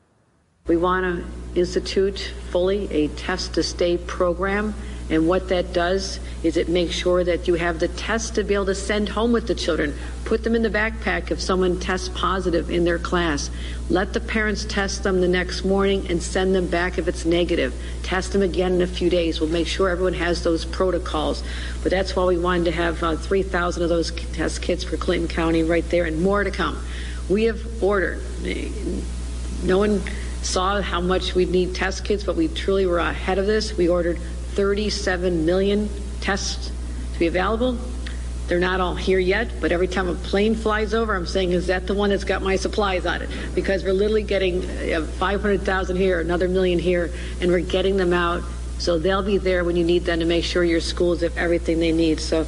We 0.66 0.78
want 0.78 1.04
to 1.04 1.60
institute 1.60 2.34
fully 2.52 2.90
a 2.90 3.10
test 3.10 3.56
to 3.56 3.64
stay 3.64 3.98
program 3.98 4.74
and 5.10 5.28
what 5.28 5.50
that 5.50 5.74
does 5.74 6.22
is 6.42 6.56
it 6.56 6.70
makes 6.70 6.96
sure 6.96 7.22
that 7.24 7.50
you 7.50 7.56
have 7.56 7.80
the 7.80 7.90
test 7.90 8.36
to 8.36 8.44
be 8.46 8.54
able 8.54 8.68
to 8.68 8.76
send 8.76 9.10
home 9.10 9.34
with 9.34 9.48
the 9.48 9.56
children. 9.56 9.94
Put 10.24 10.46
them 10.46 10.56
in 10.56 10.62
the 10.62 10.70
backpack 10.70 11.32
if 11.32 11.42
someone 11.42 11.82
tests 11.82 12.08
positive 12.10 12.70
in 12.70 12.86
their 12.86 12.98
class. 12.98 13.50
Let 13.90 14.14
the 14.14 14.22
parents 14.22 14.64
test 14.64 15.04
them 15.04 15.20
the 15.20 15.28
next 15.28 15.66
morning 15.66 16.08
and 16.10 16.24
send 16.24 16.56
them 16.56 16.68
back 16.68 16.98
if 16.98 17.10
it's 17.10 17.26
negative. 17.26 17.76
Test 18.04 18.32
them 18.32 18.42
again 18.42 18.76
in 18.76 18.82
a 18.82 18.88
few 18.88 19.10
days. 19.10 19.42
We'll 19.42 19.50
make 19.50 19.68
sure 19.68 19.90
everyone 19.90 20.14
has 20.14 20.44
those 20.44 20.64
protocols. 20.64 21.44
But 21.82 21.92
that's 21.92 22.16
why 22.16 22.24
we 22.24 22.38
wanted 22.38 22.66
to 22.66 22.72
have 22.72 23.04
uh, 23.04 23.18
3,000 23.18 23.84
of 23.84 23.90
those 23.90 24.12
test 24.12 24.62
kits 24.62 24.86
for 24.86 24.96
Clinton 24.96 25.28
County 25.28 25.64
right 25.64 25.88
there 25.90 26.06
and 26.06 26.22
more 26.22 26.46
to 26.46 26.52
come. 26.52 26.82
We 27.30 27.44
have 27.44 27.84
ordered. 27.84 28.24
No 29.64 29.78
one 29.78 30.02
saw 30.44 30.82
how 30.82 31.02
much 31.02 31.36
we'd 31.36 31.50
need 31.50 31.76
test 31.76 32.04
kits, 32.06 32.24
but 32.24 32.36
we 32.36 32.48
truly 32.48 32.86
were 32.86 33.00
ahead 33.00 33.38
of 33.38 33.48
this. 33.48 33.76
We 33.76 33.90
ordered 33.90 34.20
37 34.54 35.46
million 35.46 35.90
tests 36.22 36.72
to 37.14 37.20
be 37.20 37.28
available. 37.28 37.78
They're 38.48 38.60
not 38.60 38.82
all 38.82 38.96
here 38.96 39.20
yet, 39.20 39.50
but 39.62 39.72
every 39.72 39.88
time 39.88 40.10
a 40.10 40.16
plane 40.16 40.54
flies 40.54 40.94
over, 40.94 41.16
I'm 41.16 41.26
saying, 41.26 41.54
is 41.54 41.68
that 41.68 41.88
the 41.88 41.94
one 41.94 42.10
that's 42.10 42.26
got 42.26 42.42
my 42.42 42.58
supplies 42.58 43.06
on 43.06 43.22
it? 43.22 43.30
Because 43.56 43.84
we're 43.84 43.94
literally 43.94 44.24
getting 44.24 44.64
uh, 44.94 45.06
500,000 45.18 45.96
here, 45.96 46.20
another 46.20 46.50
million 46.50 46.78
here, 46.78 47.12
and 47.40 47.50
we're 47.50 47.62
getting 47.62 47.96
them 47.96 48.12
out. 48.12 48.44
So 48.80 49.00
they'll 49.00 49.24
be 49.24 49.38
there 49.38 49.64
when 49.64 49.78
you 49.78 49.86
need 49.86 50.04
them 50.04 50.20
to 50.20 50.26
make 50.26 50.44
sure 50.44 50.64
your 50.64 50.82
schools 50.82 51.22
have 51.22 51.38
everything 51.38 51.80
they 51.80 51.94
need. 51.94 52.20
So, 52.20 52.46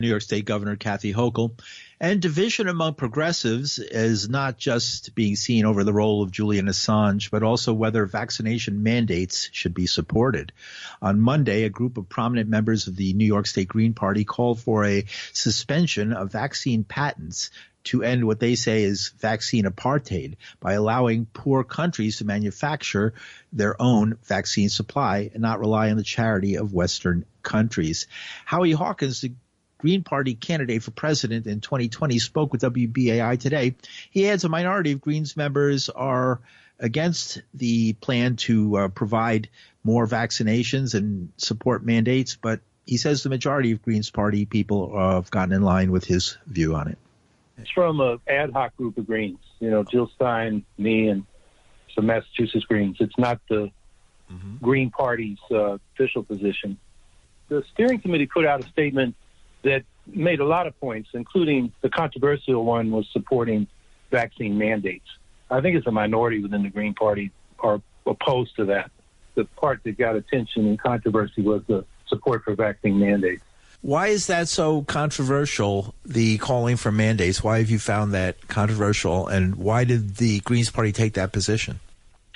New 0.00 0.08
York 0.08 0.22
State 0.22 0.46
Governor 0.46 0.74
Kathy 0.76 1.14
Hochul 1.14 1.52
and 1.98 2.20
division 2.20 2.68
among 2.68 2.94
progressives 2.94 3.78
is 3.78 4.28
not 4.28 4.58
just 4.58 5.14
being 5.14 5.34
seen 5.34 5.64
over 5.64 5.82
the 5.82 5.92
role 5.92 6.22
of 6.22 6.30
Julian 6.30 6.66
Assange, 6.66 7.30
but 7.30 7.42
also 7.42 7.72
whether 7.72 8.04
vaccination 8.04 8.82
mandates 8.82 9.48
should 9.52 9.72
be 9.72 9.86
supported. 9.86 10.52
On 11.00 11.20
Monday, 11.20 11.64
a 11.64 11.70
group 11.70 11.96
of 11.96 12.08
prominent 12.08 12.50
members 12.50 12.86
of 12.86 12.96
the 12.96 13.14
New 13.14 13.24
York 13.24 13.46
State 13.46 13.68
Green 13.68 13.94
Party 13.94 14.24
called 14.24 14.60
for 14.60 14.84
a 14.84 15.06
suspension 15.32 16.12
of 16.12 16.32
vaccine 16.32 16.84
patents 16.84 17.50
to 17.84 18.02
end 18.02 18.26
what 18.26 18.40
they 18.40 18.56
say 18.56 18.82
is 18.82 19.12
vaccine 19.20 19.64
apartheid 19.64 20.34
by 20.60 20.72
allowing 20.72 21.24
poor 21.24 21.62
countries 21.62 22.18
to 22.18 22.24
manufacture 22.24 23.14
their 23.52 23.80
own 23.80 24.18
vaccine 24.24 24.68
supply 24.68 25.30
and 25.32 25.40
not 25.40 25.60
rely 25.60 25.90
on 25.90 25.96
the 25.96 26.02
charity 26.02 26.56
of 26.56 26.74
Western 26.74 27.24
countries. 27.42 28.08
Howie 28.44 28.72
Hawkins, 28.72 29.20
the 29.20 29.32
Green 29.78 30.02
Party 30.02 30.34
candidate 30.34 30.82
for 30.82 30.90
president 30.90 31.46
in 31.46 31.60
2020 31.60 32.18
spoke 32.18 32.52
with 32.52 32.62
WBAI 32.62 33.38
today. 33.38 33.74
He 34.10 34.28
adds 34.28 34.44
a 34.44 34.48
minority 34.48 34.92
of 34.92 35.00
Greens 35.00 35.36
members 35.36 35.88
are 35.88 36.40
against 36.78 37.42
the 37.54 37.94
plan 37.94 38.36
to 38.36 38.76
uh, 38.76 38.88
provide 38.88 39.48
more 39.84 40.06
vaccinations 40.06 40.94
and 40.94 41.30
support 41.36 41.84
mandates, 41.84 42.36
but 42.36 42.60
he 42.86 42.96
says 42.96 43.22
the 43.22 43.28
majority 43.28 43.72
of 43.72 43.82
Greens 43.82 44.10
Party 44.10 44.44
people 44.46 44.92
uh, 44.96 45.14
have 45.14 45.30
gotten 45.30 45.52
in 45.52 45.62
line 45.62 45.90
with 45.90 46.04
his 46.04 46.38
view 46.46 46.74
on 46.74 46.88
it. 46.88 46.98
It's 47.58 47.70
from 47.70 48.00
an 48.00 48.20
ad 48.28 48.52
hoc 48.52 48.76
group 48.76 48.98
of 48.98 49.06
Greens, 49.06 49.38
you 49.60 49.70
know, 49.70 49.82
Jill 49.82 50.10
Stein, 50.14 50.64
me, 50.76 51.08
and 51.08 51.24
some 51.94 52.06
Massachusetts 52.06 52.64
Greens. 52.64 52.98
It's 53.00 53.16
not 53.18 53.40
the 53.48 53.70
mm-hmm. 54.30 54.56
Green 54.62 54.90
Party's 54.90 55.38
uh, 55.50 55.78
official 55.94 56.22
position. 56.22 56.78
The 57.48 57.64
steering 57.72 58.00
committee 58.00 58.26
put 58.26 58.44
out 58.44 58.60
a 58.62 58.68
statement 58.68 59.16
that 59.62 59.84
made 60.06 60.40
a 60.40 60.44
lot 60.44 60.66
of 60.66 60.78
points, 60.80 61.10
including 61.14 61.72
the 61.80 61.88
controversial 61.88 62.64
one 62.64 62.90
was 62.90 63.06
supporting 63.12 63.66
vaccine 64.10 64.56
mandates. 64.56 65.06
I 65.50 65.60
think 65.60 65.76
it's 65.76 65.86
a 65.86 65.92
minority 65.92 66.40
within 66.40 66.62
the 66.62 66.70
Green 66.70 66.94
Party 66.94 67.32
are 67.58 67.80
opposed 68.06 68.56
to 68.56 68.66
that. 68.66 68.90
The 69.34 69.44
part 69.44 69.80
that 69.84 69.98
got 69.98 70.16
attention 70.16 70.66
and 70.66 70.78
controversy 70.78 71.42
was 71.42 71.62
the 71.66 71.84
support 72.08 72.44
for 72.44 72.54
vaccine 72.54 72.98
mandates. 72.98 73.42
Why 73.82 74.08
is 74.08 74.26
that 74.28 74.48
so 74.48 74.82
controversial, 74.82 75.94
the 76.04 76.38
calling 76.38 76.76
for 76.76 76.90
mandates? 76.90 77.44
Why 77.44 77.58
have 77.58 77.70
you 77.70 77.78
found 77.78 78.14
that 78.14 78.48
controversial, 78.48 79.28
and 79.28 79.56
why 79.56 79.84
did 79.84 80.16
the 80.16 80.40
Greens 80.40 80.70
Party 80.70 80.92
take 80.92 81.14
that 81.14 81.32
position? 81.32 81.78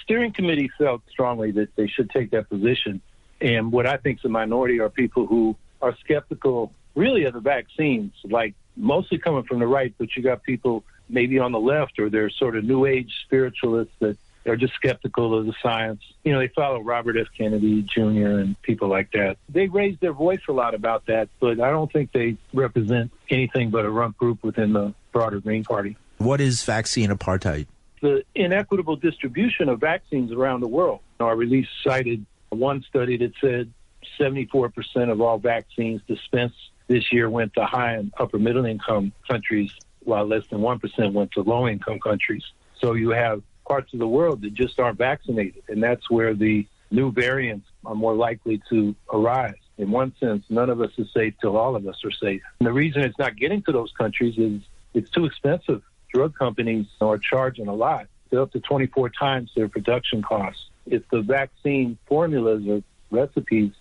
Steering 0.02 0.33
committee 0.33 0.70
felt 0.78 1.02
strongly 1.11 1.50
that 1.52 1.74
they 1.76 1.87
should 1.87 2.11
take 2.11 2.30
that 2.33 2.48
position. 2.48 3.00
And 3.40 3.72
what 3.72 3.87
I 3.87 3.96
think 3.96 4.18
is 4.18 4.24
a 4.26 4.28
minority 4.28 4.80
are 4.80 4.90
people 4.90 5.26
who 5.26 5.56
are 5.80 5.96
skeptical 6.04 6.72
really 6.94 7.24
of 7.24 7.35
the 7.35 7.40
vaccines, 7.40 8.12
like 8.24 8.55
mostly 8.76 9.18
coming 9.18 9.44
from 9.44 9.61
the 9.61 9.66
right, 9.66 9.94
but 9.98 10.16
you 10.16 10.22
got 10.22 10.42
people 10.42 10.85
maybe 11.09 11.38
on 11.38 11.53
the 11.53 11.61
left 11.61 11.98
or 11.98 12.09
they're 12.09 12.31
sort 12.31 12.57
of 12.57 12.64
new 12.64 12.87
age 12.87 13.12
spiritualists 13.24 13.94
that 14.00 14.16
are 14.46 14.57
just 14.57 14.74
skeptical 14.74 15.38
of 15.38 15.46
the 15.46 15.55
science. 15.62 16.00
You 16.24 16.33
know, 16.33 16.38
they 16.38 16.48
follow 16.48 16.81
Robert 16.81 17.16
F. 17.18 17.26
Kennedy 17.37 17.83
Jr. 17.83 18.38
and 18.38 18.61
people 18.62 18.88
like 18.88 19.11
that. 19.12 19.37
They 19.48 19.68
raise 19.68 19.98
their 20.00 20.12
voice 20.12 20.40
a 20.48 20.53
lot 20.53 20.74
about 20.74 21.07
that, 21.07 21.29
but 21.40 21.61
I 21.61 21.70
don't 21.70 21.92
think 21.92 22.12
they 22.12 22.37
represent 22.55 23.12
anything 23.29 23.70
but 23.70 23.85
a 23.85 23.90
rump 23.90 24.16
group 24.16 24.42
within 24.42 24.72
the 24.72 24.94
broader 25.12 25.40
Green 25.40 25.64
Party. 25.64 25.96
What 26.18 26.40
is 26.40 26.62
vaccine 26.62 27.11
apartheid? 27.11 27.66
the 28.00 28.24
inequitable 28.35 28.96
distribution 28.96 29.68
of 29.68 29.81
vaccines 29.81 30.33
around 30.33 30.61
the 30.61 30.68
world. 30.68 31.00
Our 31.20 31.37
release 31.37 31.68
cited 31.85 32.24
one 32.48 32.83
study 32.88 33.16
that 33.18 33.33
said 33.40 33.72
74% 34.18 34.72
of 35.11 35.20
all 35.20 35.38
vaccines 35.38 36.00
dispensed 36.09 36.57
this 36.90 37.12
year 37.12 37.31
went 37.31 37.55
to 37.55 37.64
high 37.64 37.92
and 37.92 38.12
upper 38.18 38.37
middle 38.37 38.64
income 38.64 39.12
countries, 39.29 39.70
while 40.00 40.26
less 40.26 40.42
than 40.50 40.59
1% 40.59 41.12
went 41.12 41.31
to 41.31 41.42
low 41.42 41.68
income 41.68 42.00
countries. 42.00 42.42
So 42.81 42.94
you 42.94 43.11
have 43.11 43.42
parts 43.64 43.92
of 43.92 44.00
the 44.00 44.09
world 44.09 44.42
that 44.42 44.55
just 44.55 44.81
aren't 44.81 44.98
vaccinated, 44.98 45.62
and 45.68 45.81
that's 45.81 46.11
where 46.11 46.35
the 46.35 46.66
new 46.90 47.12
variants 47.12 47.68
are 47.87 47.94
more 47.94 48.14
likely 48.14 48.61
to 48.70 48.96
arise. 49.12 49.55
In 49.79 49.92
one 49.92 50.12
sense, 50.18 50.44
none 50.50 50.68
of 50.68 50.81
us 50.81 50.90
is 50.98 51.07
safe 51.14 51.35
till 51.40 51.57
all 51.57 51.76
of 51.76 51.87
us 51.87 52.05
are 52.05 52.11
safe. 52.11 52.42
And 52.59 52.66
the 52.66 52.72
reason 52.72 53.03
it's 53.03 53.18
not 53.20 53.37
getting 53.37 53.62
to 53.62 53.72
those 53.72 53.92
countries 53.96 54.37
is 54.37 54.61
it's 54.92 55.11
too 55.11 55.26
expensive. 55.26 55.83
Drug 56.12 56.37
companies 56.37 56.87
are 57.00 57.18
charging 57.18 57.68
a 57.68 57.74
lot, 57.74 58.09
They're 58.31 58.40
up 58.40 58.50
to 58.50 58.61
24 58.61 59.11
times 59.11 59.53
their 59.55 59.68
production 59.68 60.22
costs. 60.22 60.64
If 60.87 61.09
the 61.11 61.22
vaccine 61.22 61.98
formulas 62.07 62.64
or 62.66 62.83
recipes 63.12 63.74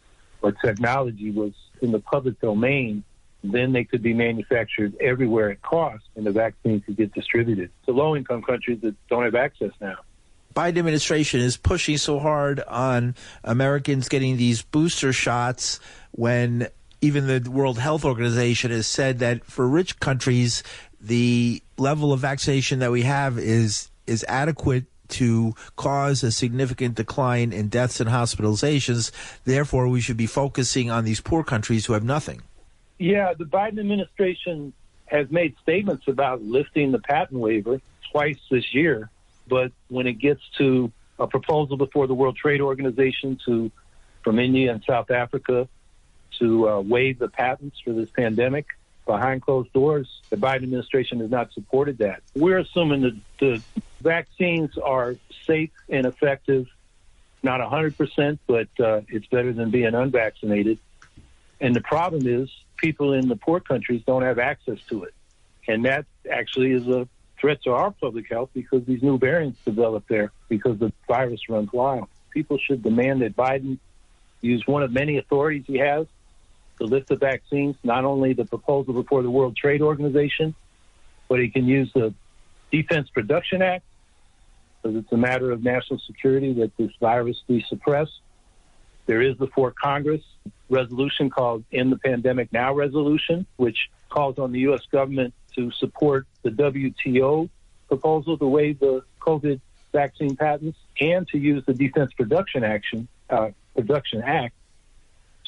or 0.43 0.52
technology 0.52 1.32
was 1.32 1.54
in 1.82 1.92
the 1.92 2.00
public 2.00 2.39
domain, 2.39 3.04
then 3.44 3.72
they 3.72 3.84
could 3.84 4.02
be 4.02 4.13
manufactured 4.13 4.96
everywhere 5.00 5.52
at 5.52 5.62
cost 5.62 6.04
and 6.15 6.26
the 6.26 6.32
vaccine 6.32 6.82
could 6.82 6.98
get 6.98 7.13
distributed 7.13 7.70
to 7.86 7.92
low 7.92 8.15
income 8.15 8.42
countries 8.42 8.80
that 8.82 8.96
don't 9.10 9.24
have 9.24 9.36
access 9.36 9.72
now. 9.80 9.96
Biden 10.56 10.80
administration 10.80 11.39
is 11.39 11.58
pushing 11.58 11.98
so 11.98 12.20
hard 12.20 12.60
on 12.60 13.15
Americans 13.44 14.10
getting 14.10 14.38
these 14.38 14.62
booster 14.62 15.13
shots 15.13 15.80
when 16.12 16.68
even 17.02 17.28
the 17.28 17.50
World 17.50 17.80
Health 17.80 18.04
Organization 18.04 18.72
has 18.72 18.88
said 18.88 19.20
that 19.20 19.46
for 19.46 19.68
rich 19.68 20.00
countries 20.00 20.63
the 21.00 21.63
level 21.78 22.12
of 22.12 22.20
vaccination 22.20 22.80
that 22.80 22.92
we 22.92 23.04
have 23.04 23.38
is 23.38 23.89
is 24.06 24.26
adequate 24.28 24.86
to 25.10 25.54
cause 25.76 26.24
a 26.24 26.32
significant 26.32 26.95
decline 26.95 27.52
in 27.52 27.67
deaths 27.67 28.00
and 28.00 28.10
hospitalizations. 28.10 29.12
Therefore, 29.45 29.88
we 29.88 30.02
should 30.02 30.17
be 30.17 30.28
focusing 30.28 30.89
on 30.89 31.06
these 31.06 31.22
poor 31.22 31.43
countries 31.43 31.86
who 31.86 31.93
have 31.93 32.04
nothing. 32.04 32.41
Yeah, 32.98 33.34
the 33.34 33.45
Biden 33.45 33.80
administration 33.80 34.74
has 35.06 35.30
made 35.32 35.56
statements 35.62 36.08
about 36.08 36.41
lifting 36.43 36.91
the 36.91 37.00
patent 37.00 37.39
waiver 37.39 37.82
twice 38.12 38.39
this 38.52 38.74
year, 38.74 39.10
but 39.48 39.72
when 39.88 40.06
it 40.06 40.13
gets 40.13 40.41
to 40.58 40.91
a 41.17 41.28
proposal 41.28 41.78
before 41.78 42.08
the 42.08 42.13
World 42.13 42.38
Trade 42.38 42.62
Organization 42.62 43.39
to 43.45 43.72
from 44.24 44.38
India 44.38 44.72
and 44.72 44.84
South 44.84 45.12
Africa 45.12 45.67
to 46.38 46.69
uh, 46.69 46.80
waive 46.82 47.19
the 47.19 47.30
patents 47.30 47.80
for 47.84 47.93
this 47.93 48.10
pandemic 48.10 48.67
behind 49.10 49.41
closed 49.41 49.74
doors, 49.74 50.22
the 50.30 50.36
Biden 50.36 50.63
administration 50.63 51.19
has 51.19 51.32
not 51.32 51.52
supported 51.54 51.98
that. 51.98 52.22
We're 52.36 52.60
assuming 52.60 53.02
that 53.02 53.17
the 53.39 53.63
vaccines 54.02 54.78
are 54.78 55.15
safe 55.48 55.72
and 55.89 56.06
effective, 56.06 56.67
not 57.41 57.60
100%, 57.60 58.38
but 58.45 58.67
uh, 58.80 59.02
it's 59.08 59.26
better 59.26 59.52
than 59.52 59.72
being 59.72 59.95
unvaccinated. 59.95 60.78
And 61.60 61.76
the 61.76 61.82
problem 61.82 62.28
is 62.28 62.52
people 62.78 63.13
in 63.13 63.28
the 63.28 63.36
poor 63.36 63.60
countries 63.60 64.04
don't 64.06 64.22
have 64.22 64.38
access 64.38 64.78
to 64.89 65.06
it. 65.06 65.15
And 65.67 65.86
that 65.86 66.06
actually 66.32 66.74
is 66.74 66.88
a 66.88 67.08
threat 67.41 67.63
to 67.63 67.72
our 67.72 67.89
public 67.89 68.30
health 68.30 68.52
because 68.54 68.86
these 68.86 69.02
new 69.02 69.17
variants 69.17 69.60
develop 69.65 70.08
there 70.08 70.32
because 70.50 70.78
the 70.78 70.93
virus 71.08 71.50
runs 71.50 71.74
wild. 71.74 72.10
People 72.30 72.60
should 72.60 72.84
demand 72.84 73.24
that 73.24 73.36
Biden 73.36 73.80
use 74.41 74.67
one 74.67 74.84
of 74.84 74.91
many 74.91 75.17
authorities 75.17 75.63
he 75.65 75.80
has 75.80 76.06
to 76.80 76.86
lift 76.86 77.08
the 77.08 77.15
vaccines, 77.15 77.76
not 77.84 78.06
only 78.06 78.34
the 78.34 78.46
proposal 78.46 78.94
before 78.94 79.22
the 79.22 79.30
World 79.30 79.56
Trade 79.56 79.82
Organization, 79.82 80.56
but 81.28 81.39
he 81.39 81.50
can 81.50 81.68
use 81.68 81.92
the 81.94 82.13
Defense 82.72 83.10
Production 83.10 83.62
Act 83.62 83.84
because 84.82 84.98
it's 84.98 85.12
a 85.12 85.18
matter 85.18 85.52
of 85.52 85.63
national 85.63 86.00
security 86.00 86.54
that 86.54 86.76
this 86.78 86.92
virus 87.00 87.44
be 87.48 87.63
suppressed. 87.68 88.22
There 89.06 89.22
is 89.22 89.36
before 89.36 89.72
Congress 89.72 90.22
resolution 90.70 91.30
called 91.30 91.63
End 91.72 91.92
the 91.92 91.98
Pandemic 91.98 92.54
Now 92.54 92.74
resolution, 92.74 93.46
which 93.58 93.89
calls 94.10 94.39
on 94.39 94.52
the 94.52 94.60
U.S. 94.62 94.86
government 94.92 95.34
to 95.56 95.72
support 95.72 96.28
the 96.44 96.52
WTO 96.52 97.50
proposal 97.88 98.38
to 98.38 98.48
waive 98.48 98.80
the 98.80 99.04
COVID 99.20 99.60
vaccine 99.92 100.36
patents 100.36 100.78
and 101.02 101.28
to 101.30 101.38
use 101.38 101.65
the 101.65 101.74
Defense 101.74 102.13
Production 102.13 102.63
Action 102.63 103.08
uh, 103.30 103.50
Production 103.76 104.22
Act 104.22 104.54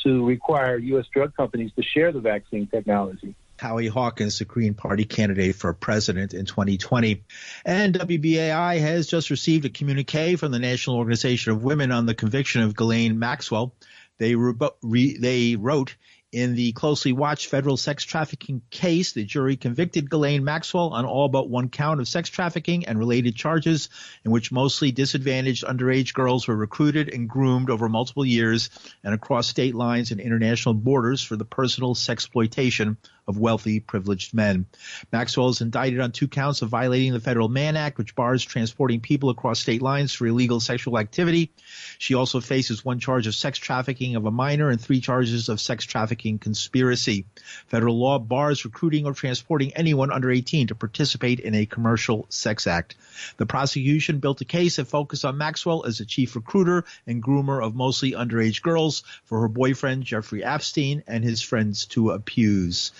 to 0.04 0.26
require 0.26 0.78
U.S. 0.78 1.06
drug 1.14 1.36
companies 1.36 1.72
to 1.76 1.84
share 1.84 2.12
the 2.12 2.20
vaccine 2.20 2.68
technology. 2.68 3.36
Howie 3.62 3.88
Hawkins, 3.88 4.40
the 4.40 4.46
Green 4.46 4.74
Party 4.74 5.06
candidate 5.06 5.56
for 5.56 5.74
president 5.74 6.34
in 6.34 6.46
2020. 6.46 7.24
And 7.64 7.94
WBAI 7.94 8.80
has 8.80 9.06
just 9.06 9.30
received 9.30 9.66
a 9.66 9.70
communique 9.70 10.36
from 10.36 10.52
the 10.52 10.60
National 10.60 10.98
Organization 10.98 11.52
of 11.52 11.64
Women 11.64 11.92
on 11.92 12.08
the 12.08 12.16
conviction 12.16 12.64
of 12.64 12.76
Ghislaine 12.76 13.20
Maxwell. 13.20 13.76
They, 14.18 14.36
re- 14.36 15.18
they 15.18 15.56
wrote 15.56 15.96
in 16.32 16.56
the 16.56 16.72
closely 16.72 17.12
watched 17.12 17.48
federal 17.48 17.76
sex 17.76 18.04
trafficking 18.06 18.62
case, 18.70 19.12
the 19.12 19.26
jury 19.26 19.58
convicted 19.58 20.10
Ghislaine 20.10 20.46
Maxwell 20.46 20.89
on 20.89 21.06
all 21.06 21.28
but 21.28 21.50
one 21.50 21.67
count 21.67 22.00
of 22.00 22.08
sex 22.08 22.30
trafficking 22.30 22.86
and 22.86 22.98
related 22.98 23.36
charges 23.36 23.89
in 24.24 24.32
which 24.32 24.52
mostly 24.52 24.91
disadvantaged 24.91 25.65
underage 25.65 26.13
girls 26.13 26.48
were 26.48 26.56
recruited 26.56 27.13
and 27.13 27.28
groomed 27.28 27.70
over 27.70 27.89
multiple 27.89 28.26
years 28.26 28.70
and 29.04 29.13
across 29.13 29.48
state 29.48 29.76
lines 29.76 30.12
and 30.12 30.22
international 30.22 30.74
borders 30.74 31.22
for 31.22 31.36
the 31.36 31.46
personal 31.46 31.96
sexploitation 31.96 32.96
of 33.27 33.38
wealthy, 33.38 33.79
privileged 33.79 34.34
men. 34.34 34.65
Maxwell 35.12 35.49
is 35.49 35.62
indicted 35.62 35.99
on 35.99 36.12
two 36.12 36.27
counts 36.27 36.62
of 36.62 36.69
violating 36.69 37.13
the 37.13 37.19
Federal 37.19 37.49
Mann 37.49 37.77
Act, 37.77 37.97
which 37.97 38.15
bars 38.15 38.43
transporting 38.43 38.99
people 38.99 39.29
across 39.29 39.60
state 39.60 39.81
lines 39.81 40.13
for 40.13 40.27
illegal 40.27 40.60
sexual 40.60 40.97
activity. 40.97 41.51
She 41.97 42.13
also 42.13 42.41
faces 42.41 42.84
one 42.84 42.99
charge 42.99 43.27
of 43.27 43.36
sex 43.36 43.57
trafficking 43.57 44.15
of 44.15 44.25
a 44.25 44.31
minor 44.31 44.69
and 44.69 44.79
three 44.79 45.01
charges 45.01 45.49
of 45.49 45.62
sex 45.62 45.86
trafficking 45.86 46.39
conspiracy. 46.39 47.25
Federal 47.67 47.97
law 47.97 48.19
bars 48.19 48.65
recruiting 48.65 49.05
or 49.05 49.13
transporting 49.13 49.73
anyone 49.73 50.12
under 50.12 50.31
18 50.31 50.67
to 50.67 50.75
participate 50.75 51.39
in 51.39 51.55
a 51.55 51.65
commercial 51.65 52.25
sex 52.29 52.67
act. 52.67 52.95
The 53.38 53.45
prosecution 53.45 54.19
built 54.19 54.41
a 54.41 54.45
case 54.45 54.77
that 54.77 54.86
focused 54.86 55.25
on 55.25 55.38
Maxwell 55.38 55.86
as 55.86 55.99
a 55.99 56.05
chief 56.05 56.36
recruiter 56.36 56.86
and 57.07 57.23
groomer 57.23 57.63
of 57.63 57.75
mostly 57.75 58.12
underage 58.12 58.62
girls 58.62 59.03
for 59.25 59.41
her 59.41 59.47
boyfriend 59.47 60.03
Jeffrey 60.03 60.43
Epstein 60.43 61.03
and 61.07 61.23
his 61.23 61.41
friends 61.41 61.86
to 61.88 62.12
abuse. 62.12 62.91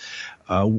Uh, 0.48 0.72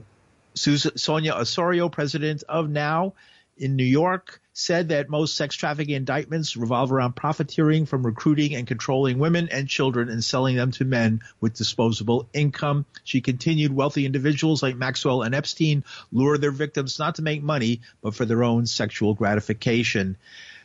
Sonia 0.54 1.34
Osorio, 1.34 1.88
president 1.88 2.42
of 2.48 2.68
Now 2.68 3.14
in 3.56 3.76
New 3.76 3.84
York, 3.84 4.40
said 4.54 4.90
that 4.90 5.08
most 5.08 5.36
sex 5.36 5.56
trafficking 5.56 5.94
indictments 5.94 6.56
revolve 6.56 6.92
around 6.92 7.16
profiteering 7.16 7.86
from 7.86 8.04
recruiting 8.04 8.54
and 8.54 8.66
controlling 8.66 9.18
women 9.18 9.48
and 9.50 9.68
children 9.68 10.10
and 10.10 10.22
selling 10.22 10.56
them 10.56 10.70
to 10.72 10.84
men 10.84 11.20
with 11.40 11.54
disposable 11.54 12.28
income. 12.34 12.84
She 13.04 13.22
continued 13.22 13.74
wealthy 13.74 14.04
individuals 14.04 14.62
like 14.62 14.76
Maxwell 14.76 15.22
and 15.22 15.34
Epstein 15.34 15.84
lure 16.12 16.36
their 16.36 16.50
victims 16.50 16.98
not 16.98 17.14
to 17.14 17.22
make 17.22 17.42
money, 17.42 17.80
but 18.02 18.14
for 18.14 18.26
their 18.26 18.44
own 18.44 18.66
sexual 18.66 19.14
gratification. 19.14 20.16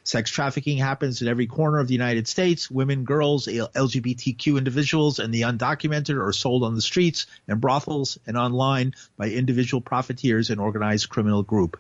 Sex 0.08 0.32
trafficking 0.32 0.78
happens 0.78 1.22
in 1.22 1.28
every 1.28 1.48
corner 1.48 1.80
of 1.80 1.90
the 1.90 1.94
United 1.94 2.30
States. 2.30 2.72
Women, 2.72 3.04
girls, 3.04 3.48
LGBTQ 3.48 4.58
individuals, 4.58 5.20
and 5.20 5.34
the 5.34 5.42
undocumented 5.42 6.18
are 6.18 6.32
sold 6.32 6.64
on 6.64 6.76
the 6.76 6.82
streets 6.82 7.28
and 7.46 7.60
brothels 7.60 8.18
and 8.26 8.38
online 8.38 8.94
by 9.18 9.30
individual 9.30 9.82
profiteers 9.82 10.50
and 10.50 10.62
organized 10.62 11.10
criminal 11.10 11.44
group. 11.44 11.78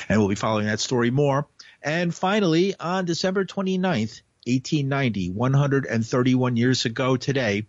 And 0.08 0.18
we'll 0.18 0.28
be 0.28 0.34
following 0.34 0.66
that 0.66 0.80
story 0.80 1.12
more. 1.12 1.46
And 1.80 2.12
finally, 2.12 2.74
on 2.80 3.04
December 3.04 3.44
29th, 3.44 4.22
1890, 4.48 5.30
131 5.30 6.56
years 6.56 6.86
ago 6.86 7.16
today, 7.18 7.66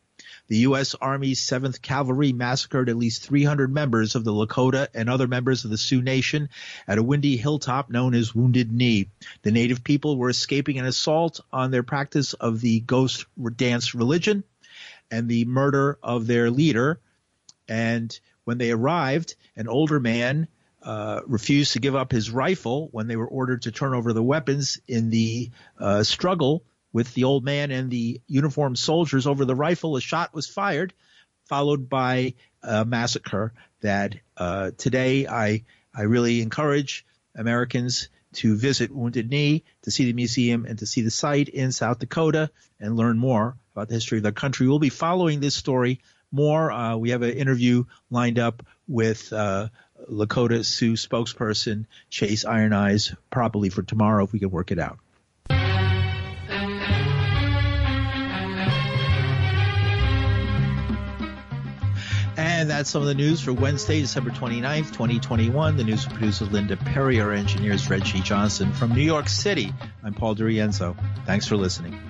the 0.48 0.60
U.S. 0.60 0.96
Army's 0.96 1.42
7th 1.42 1.82
Cavalry 1.82 2.32
massacred 2.32 2.88
at 2.88 2.98
least 2.98 3.22
300 3.24 3.72
members 3.72 4.16
of 4.16 4.24
the 4.24 4.32
Lakota 4.32 4.88
and 4.94 5.10
other 5.10 5.28
members 5.28 5.66
of 5.66 5.72
the 5.72 5.78
Sioux 5.78 6.02
Nation 6.02 6.50
at 6.88 6.98
a 6.98 7.04
windy 7.04 7.36
hilltop 7.36 7.90
known 7.90 8.16
as 8.16 8.34
Wounded 8.34 8.72
Knee. 8.72 9.10
The 9.42 9.52
native 9.52 9.84
people 9.84 10.18
were 10.18 10.30
escaping 10.30 10.80
an 10.80 10.86
assault 10.86 11.42
on 11.52 11.72
their 11.72 11.84
practice 11.84 12.34
of 12.34 12.62
the 12.62 12.80
ghost 12.80 13.26
dance 13.58 13.94
religion 13.94 14.46
and 15.12 15.28
the 15.28 15.46
murder 15.46 16.00
of 16.02 16.28
their 16.28 16.50
leader. 16.50 17.00
And 17.68 18.18
when 18.46 18.58
they 18.58 18.72
arrived, 18.72 19.36
an 19.56 19.68
older 19.68 20.00
man 20.00 20.48
uh, 20.84 21.22
refused 21.28 21.74
to 21.74 21.80
give 21.80 21.96
up 21.96 22.12
his 22.12 22.32
rifle 22.32 22.90
when 22.92 23.08
they 23.08 23.16
were 23.16 23.28
ordered 23.28 23.64
to 23.64 23.72
turn 23.72 23.94
over 23.94 24.14
the 24.14 24.24
weapons 24.24 24.80
in 24.88 25.10
the 25.10 25.52
uh, 25.80 26.04
struggle 26.04 26.64
with 26.94 27.14
the 27.14 27.26
old 27.26 27.44
man 27.44 27.72
and 27.72 27.92
the 27.92 28.22
uniformed 28.28 28.78
soldiers 28.78 29.28
over 29.28 29.46
the 29.46 29.56
rifle. 29.56 29.96
A 29.96 30.02
shot 30.02 30.34
was 30.34 30.48
fired, 30.48 30.94
followed 31.46 31.90
by 31.90 32.34
a 32.64 32.86
massacre 32.86 33.54
that 33.82 34.16
uh, 34.38 34.72
today 34.78 35.28
I 35.28 35.64
I 35.94 36.04
really 36.04 36.42
encourage 36.42 37.06
Americans 37.36 38.10
to 38.34 38.56
visit 38.56 38.92
Wounded 38.92 39.30
Knee, 39.30 39.64
to 39.84 39.92
see 39.92 40.06
the 40.06 40.14
museum, 40.14 40.66
and 40.66 40.78
to 40.80 40.86
see 40.86 41.02
the 41.02 41.12
site 41.12 41.50
in 41.50 41.72
South 41.72 42.00
Dakota 42.00 42.52
and 42.80 42.96
learn 42.96 43.18
more 43.18 43.58
about 43.74 43.88
the 43.88 43.96
history 43.96 44.20
of 44.20 44.24
their 44.24 44.32
country. 44.32 44.68
We'll 44.68 44.80
be 44.80 44.90
following 44.90 45.40
this 45.40 45.56
story 45.56 46.02
more. 46.32 46.72
Uh, 46.72 46.96
we 46.98 47.10
have 47.10 47.24
an 47.24 47.32
interview 47.32 47.86
lined 48.12 48.38
up 48.38 48.64
with 48.88 49.34
uh, 49.34 49.70
Lakota 50.08 50.64
Sioux 50.64 50.94
spokesperson 50.94 51.86
Chase 52.10 52.46
Iron 52.46 52.74
Eyes 52.74 53.14
probably 53.30 53.70
for 53.70 53.84
tomorrow 53.84 54.24
if 54.24 54.34
we 54.34 54.40
can 54.40 54.52
work 54.52 54.72
it 54.72 54.80
out. 54.80 55.00
And 62.38 62.70
that's 62.70 62.90
some 62.90 63.02
of 63.02 63.08
the 63.08 63.16
news 63.16 63.42
for 63.42 63.54
Wednesday, 63.54 64.02
December 64.02 64.32
29th, 64.32 64.88
2021. 64.88 65.78
The 65.78 65.84
news 65.84 66.06
producer 66.06 66.46
Linda 66.46 66.76
Perry, 66.76 67.22
our 67.22 67.32
engineers 67.32 67.90
Reggie 67.90 68.20
Johnson. 68.20 68.74
From 68.74 68.94
New 68.94 69.02
York 69.02 69.30
City, 69.30 69.74
I'm 70.04 70.14
Paul 70.14 70.36
DiRienzo. 70.36 70.96
Thanks 71.26 71.48
for 71.48 71.56
listening. 71.56 72.09